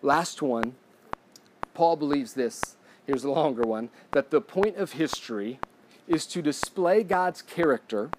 [0.03, 0.75] Last one
[1.75, 5.59] Paul believes this, here's a longer one, that the point of history
[6.07, 8.11] is to display God's character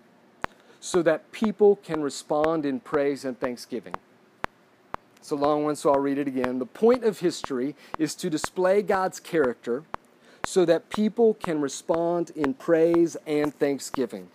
[0.80, 3.96] so that people can respond in praise and thanksgiving.
[5.18, 6.60] It's a long one, so I'll read it again.
[6.60, 9.84] The point of history is to display God's character
[10.46, 14.28] so that people can respond in praise and thanksgiving.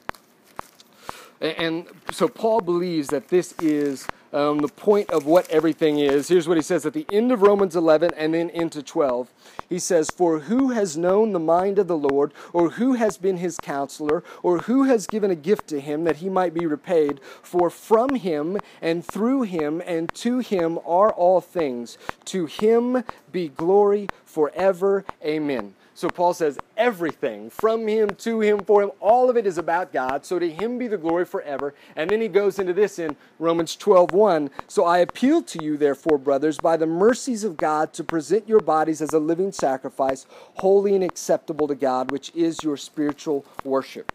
[1.40, 6.28] And so Paul believes that this is um, the point of what everything is.
[6.28, 9.30] Here's what he says at the end of Romans 11 and then into 12.
[9.68, 13.38] He says, For who has known the mind of the Lord, or who has been
[13.38, 17.20] his counselor, or who has given a gift to him that he might be repaid?
[17.42, 21.98] For from him and through him and to him are all things.
[22.26, 25.04] To him be glory forever.
[25.22, 25.74] Amen.
[25.98, 29.92] So Paul says everything from him to him for him, all of it is about
[29.92, 30.24] God.
[30.24, 31.74] So to him be the glory forever.
[31.96, 34.50] And then he goes into this in Romans 12:1.
[34.68, 38.60] So I appeal to you therefore, brothers, by the mercies of God to present your
[38.60, 40.24] bodies as a living sacrifice,
[40.58, 44.12] holy and acceptable to God, which is your spiritual worship.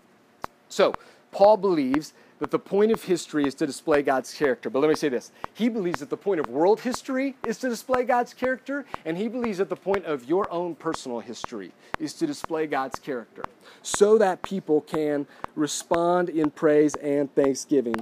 [0.70, 0.94] So,
[1.34, 4.70] Paul believes that the point of history is to display God's character.
[4.70, 7.70] But let me say this He believes that the point of world history is to
[7.70, 12.14] display God's character, and he believes that the point of your own personal history is
[12.14, 13.44] to display God's character
[13.82, 17.96] so that people can respond in praise and thanksgiving.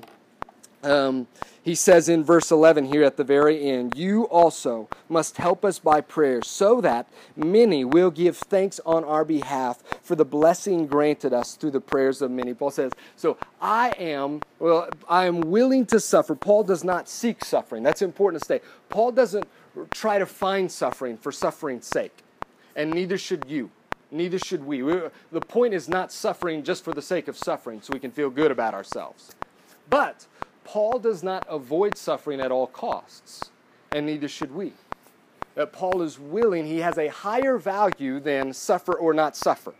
[0.84, 1.28] Um,
[1.64, 5.78] he says in verse 11 here at the very end, You also must help us
[5.78, 11.34] by prayer, so that many will give thanks on our behalf for the blessing granted
[11.34, 12.56] us through the prayers of many.
[12.56, 16.34] Paul says, So I am, well, I am willing to suffer.
[16.34, 17.84] Paul does not seek suffering.
[17.84, 18.62] That's important to say.
[18.90, 19.48] Paul doesn't
[19.92, 22.24] try to find suffering for suffering's sake,
[22.76, 23.70] and neither should you.
[24.10, 24.84] Neither should we.
[24.84, 25.00] we
[25.32, 28.30] the point is not suffering just for the sake of suffering so we can feel
[28.30, 29.36] good about ourselves.
[29.90, 30.26] But
[30.64, 33.51] Paul does not avoid suffering at all costs,
[33.91, 34.74] and neither should we.
[35.55, 39.74] That Paul is willing, he has a higher value than suffer or not suffer.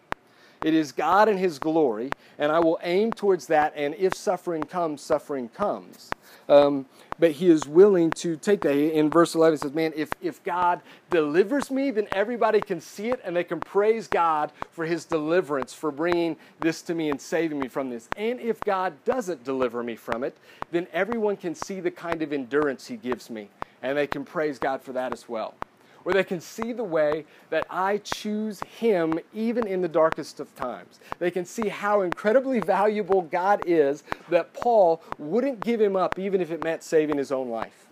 [0.64, 3.74] It is God and His glory, and I will aim towards that.
[3.76, 6.12] And if suffering comes, suffering comes.
[6.52, 6.86] Um,
[7.18, 8.76] but He is willing to take that.
[8.76, 13.10] In verse 11, He says, Man, if, if God delivers me, then everybody can see
[13.10, 17.20] it and they can praise God for His deliverance, for bringing this to me and
[17.22, 18.10] saving me from this.
[18.18, 20.38] And if God doesn't deliver me from it,
[20.72, 23.48] then everyone can see the kind of endurance He gives me,
[23.82, 25.56] and they can praise God for that as well
[26.04, 30.54] where they can see the way that I choose Him even in the darkest of
[30.56, 31.00] times.
[31.20, 36.42] They can see how incredibly valuable God is that Paul wouldn't give Him up even
[36.42, 37.88] if it meant saving his own life.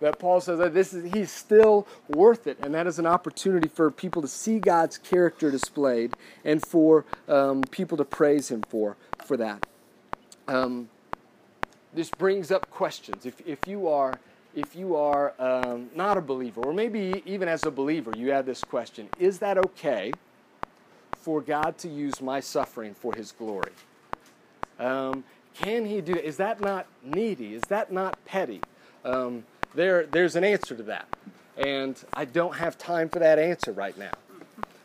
[0.00, 3.68] That Paul says that this is he's still worth it, and that is an opportunity
[3.68, 8.96] for people to see God's character displayed and for um, people to praise Him for
[9.24, 9.64] for that.
[10.48, 10.88] Um,
[11.94, 13.24] this brings up questions.
[13.24, 14.18] If if you are
[14.54, 18.46] if you are um, not a believer, or maybe even as a believer, you have
[18.46, 20.12] this question Is that okay
[21.16, 23.72] for God to use my suffering for His glory?
[24.78, 25.24] Um,
[25.54, 26.26] can He do that?
[26.26, 27.54] Is that not needy?
[27.54, 28.60] Is that not petty?
[29.04, 29.44] Um,
[29.74, 31.08] there, there's an answer to that.
[31.56, 34.12] And I don't have time for that answer right now.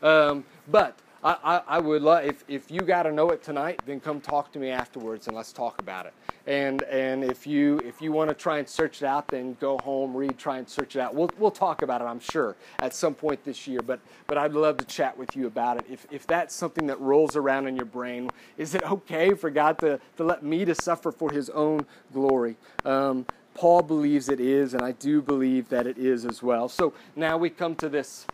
[0.02, 3.80] Um, but I, I, I, would love, if, if you got to know it tonight,
[3.86, 6.12] then come talk to me afterwards and let's talk about it.
[6.48, 9.76] And and if you if you want to try and search it out, then go
[9.76, 11.14] home, read, try and search it out.
[11.14, 13.82] We'll we'll talk about it, I'm sure, at some point this year.
[13.82, 15.84] But but I'd love to chat with you about it.
[15.90, 19.78] If if that's something that rolls around in your brain, is it okay for God
[19.80, 21.84] to to let me to suffer for His own
[22.14, 22.56] glory?
[22.82, 26.70] Um, Paul believes it is, and I do believe that it is as well.
[26.70, 28.26] So now we come to this.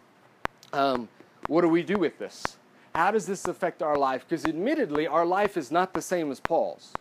[0.72, 1.08] Um,
[1.48, 2.58] what do we do with this?
[2.94, 4.24] How does this affect our life?
[4.28, 6.92] Because admittedly, our life is not the same as Paul's.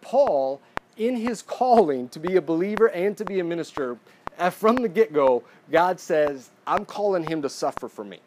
[0.00, 0.60] Paul,
[0.96, 3.98] in his calling to be a believer and to be a minister,
[4.38, 8.20] uh, from the get go, God says, I'm calling him to suffer for me.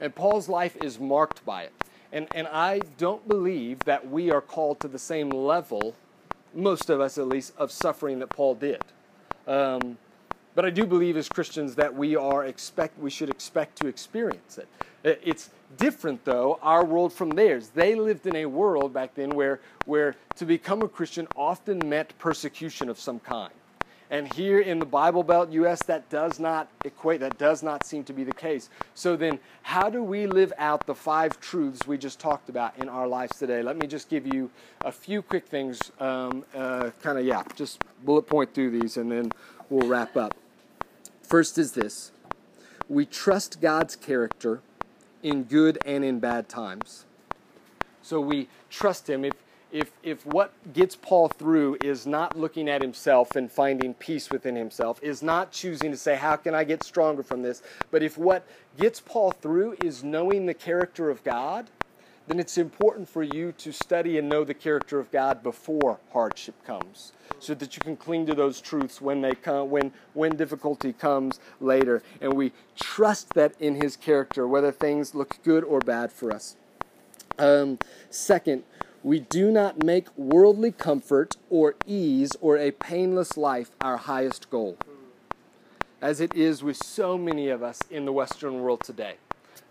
[0.00, 1.72] And Paul's life is marked by it.
[2.12, 5.94] And, and I don't believe that we are called to the same level,
[6.54, 8.82] most of us at least, of suffering that Paul did.
[9.46, 9.98] Um,
[10.54, 14.58] but I do believe as Christians that we are expect we should expect to experience
[14.58, 14.68] it.
[15.02, 17.68] It's different though our world from theirs.
[17.68, 22.18] They lived in a world back then where where to become a Christian often meant
[22.18, 23.52] persecution of some kind.
[24.12, 28.02] And here in the Bible Belt US that does not equate that does not seem
[28.04, 28.68] to be the case.
[28.94, 32.88] So then how do we live out the five truths we just talked about in
[32.88, 33.62] our lives today?
[33.62, 34.50] Let me just give you
[34.84, 39.12] a few quick things um, uh, kind of yeah, just bullet point through these and
[39.12, 39.30] then
[39.70, 40.34] we'll wrap up.
[41.22, 42.12] First is this
[42.88, 44.60] we trust God's character
[45.22, 47.06] in good and in bad times.
[48.02, 49.24] So we trust Him.
[49.24, 49.34] If,
[49.70, 54.56] if, if what gets Paul through is not looking at himself and finding peace within
[54.56, 57.62] himself, is not choosing to say, How can I get stronger from this?
[57.92, 58.44] But if what
[58.76, 61.70] gets Paul through is knowing the character of God,
[62.26, 66.54] then it's important for you to study and know the character of God before hardship
[66.64, 70.92] comes so that you can cling to those truths when they come when when difficulty
[70.92, 72.02] comes later.
[72.20, 76.56] And we trust that in his character whether things look good or bad for us.
[77.38, 77.78] Um,
[78.10, 78.64] second
[79.02, 84.76] we do not make worldly comfort or ease or a painless life our highest goal
[86.02, 89.14] as it is with so many of us in the western world today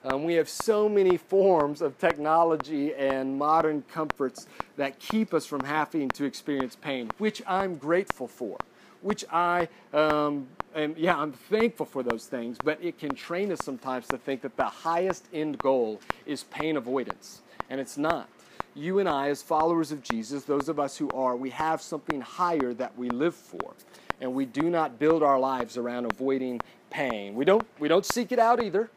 [0.04, 4.48] um, we have so many forms of technology and modern comforts
[4.78, 8.58] that keep us from having to experience pain, which I'm grateful for,
[9.02, 13.60] which I, um, am, yeah, I'm thankful for those things, but it can train us
[13.62, 18.30] sometimes to think that the highest end goal is pain avoidance, and it's not.
[18.76, 22.22] You and I, as followers of Jesus, those of us who are, we have something
[22.22, 23.74] higher that we live for,
[24.22, 27.36] and we do not build our lives around avoiding pain.
[27.36, 28.90] We don't, we don't seek it out either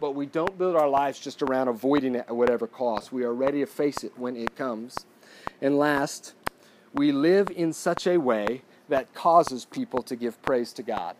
[0.00, 3.12] but we don't build our lives just around avoiding it at whatever cost.
[3.12, 5.06] We are ready to face it when it comes.
[5.62, 6.34] And last,
[6.92, 11.16] we live in such a way that causes people to give praise to God.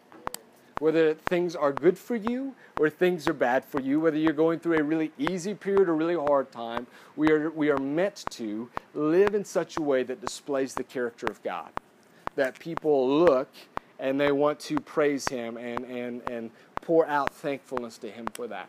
[0.78, 4.58] Whether things are good for you or things are bad for you, whether you're going
[4.58, 8.68] through a really easy period or really hard time, we are, we are meant to
[8.92, 11.70] live in such a way that displays the character of God.
[12.34, 13.48] That people look
[13.98, 16.50] and they want to praise Him and, and, and
[16.86, 18.68] pour out thankfulness to Him for that.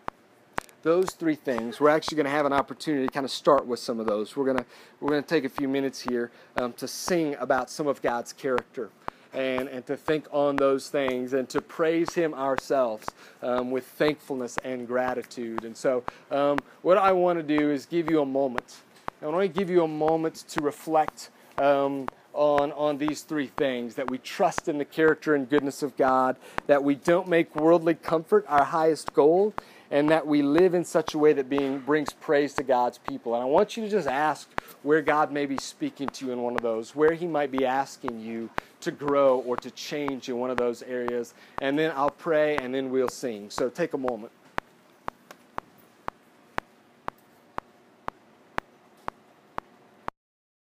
[0.81, 3.79] Those three things, we're actually going to have an opportunity to kind of start with
[3.79, 4.35] some of those.
[4.35, 4.65] We're going to,
[4.99, 8.33] we're going to take a few minutes here um, to sing about some of God's
[8.33, 8.89] character
[9.33, 13.05] and, and to think on those things and to praise Him ourselves
[13.43, 15.63] um, with thankfulness and gratitude.
[15.63, 18.77] And so, um, what I want to do is give you a moment.
[19.21, 22.07] I want to give you a moment to reflect um,
[22.37, 26.37] on, on these three things that we trust in the character and goodness of God,
[26.67, 29.53] that we don't make worldly comfort our highest goal,
[29.89, 33.33] and that we live in such a way that being brings praise to God's people.
[33.33, 34.49] And I want you to just ask
[34.83, 37.65] where God may be speaking to you in one of those, where He might be
[37.65, 38.49] asking you
[38.81, 41.33] to grow or to change in one of those areas.
[41.61, 43.49] And then I'll pray and then we'll sing.
[43.49, 44.31] So take a moment.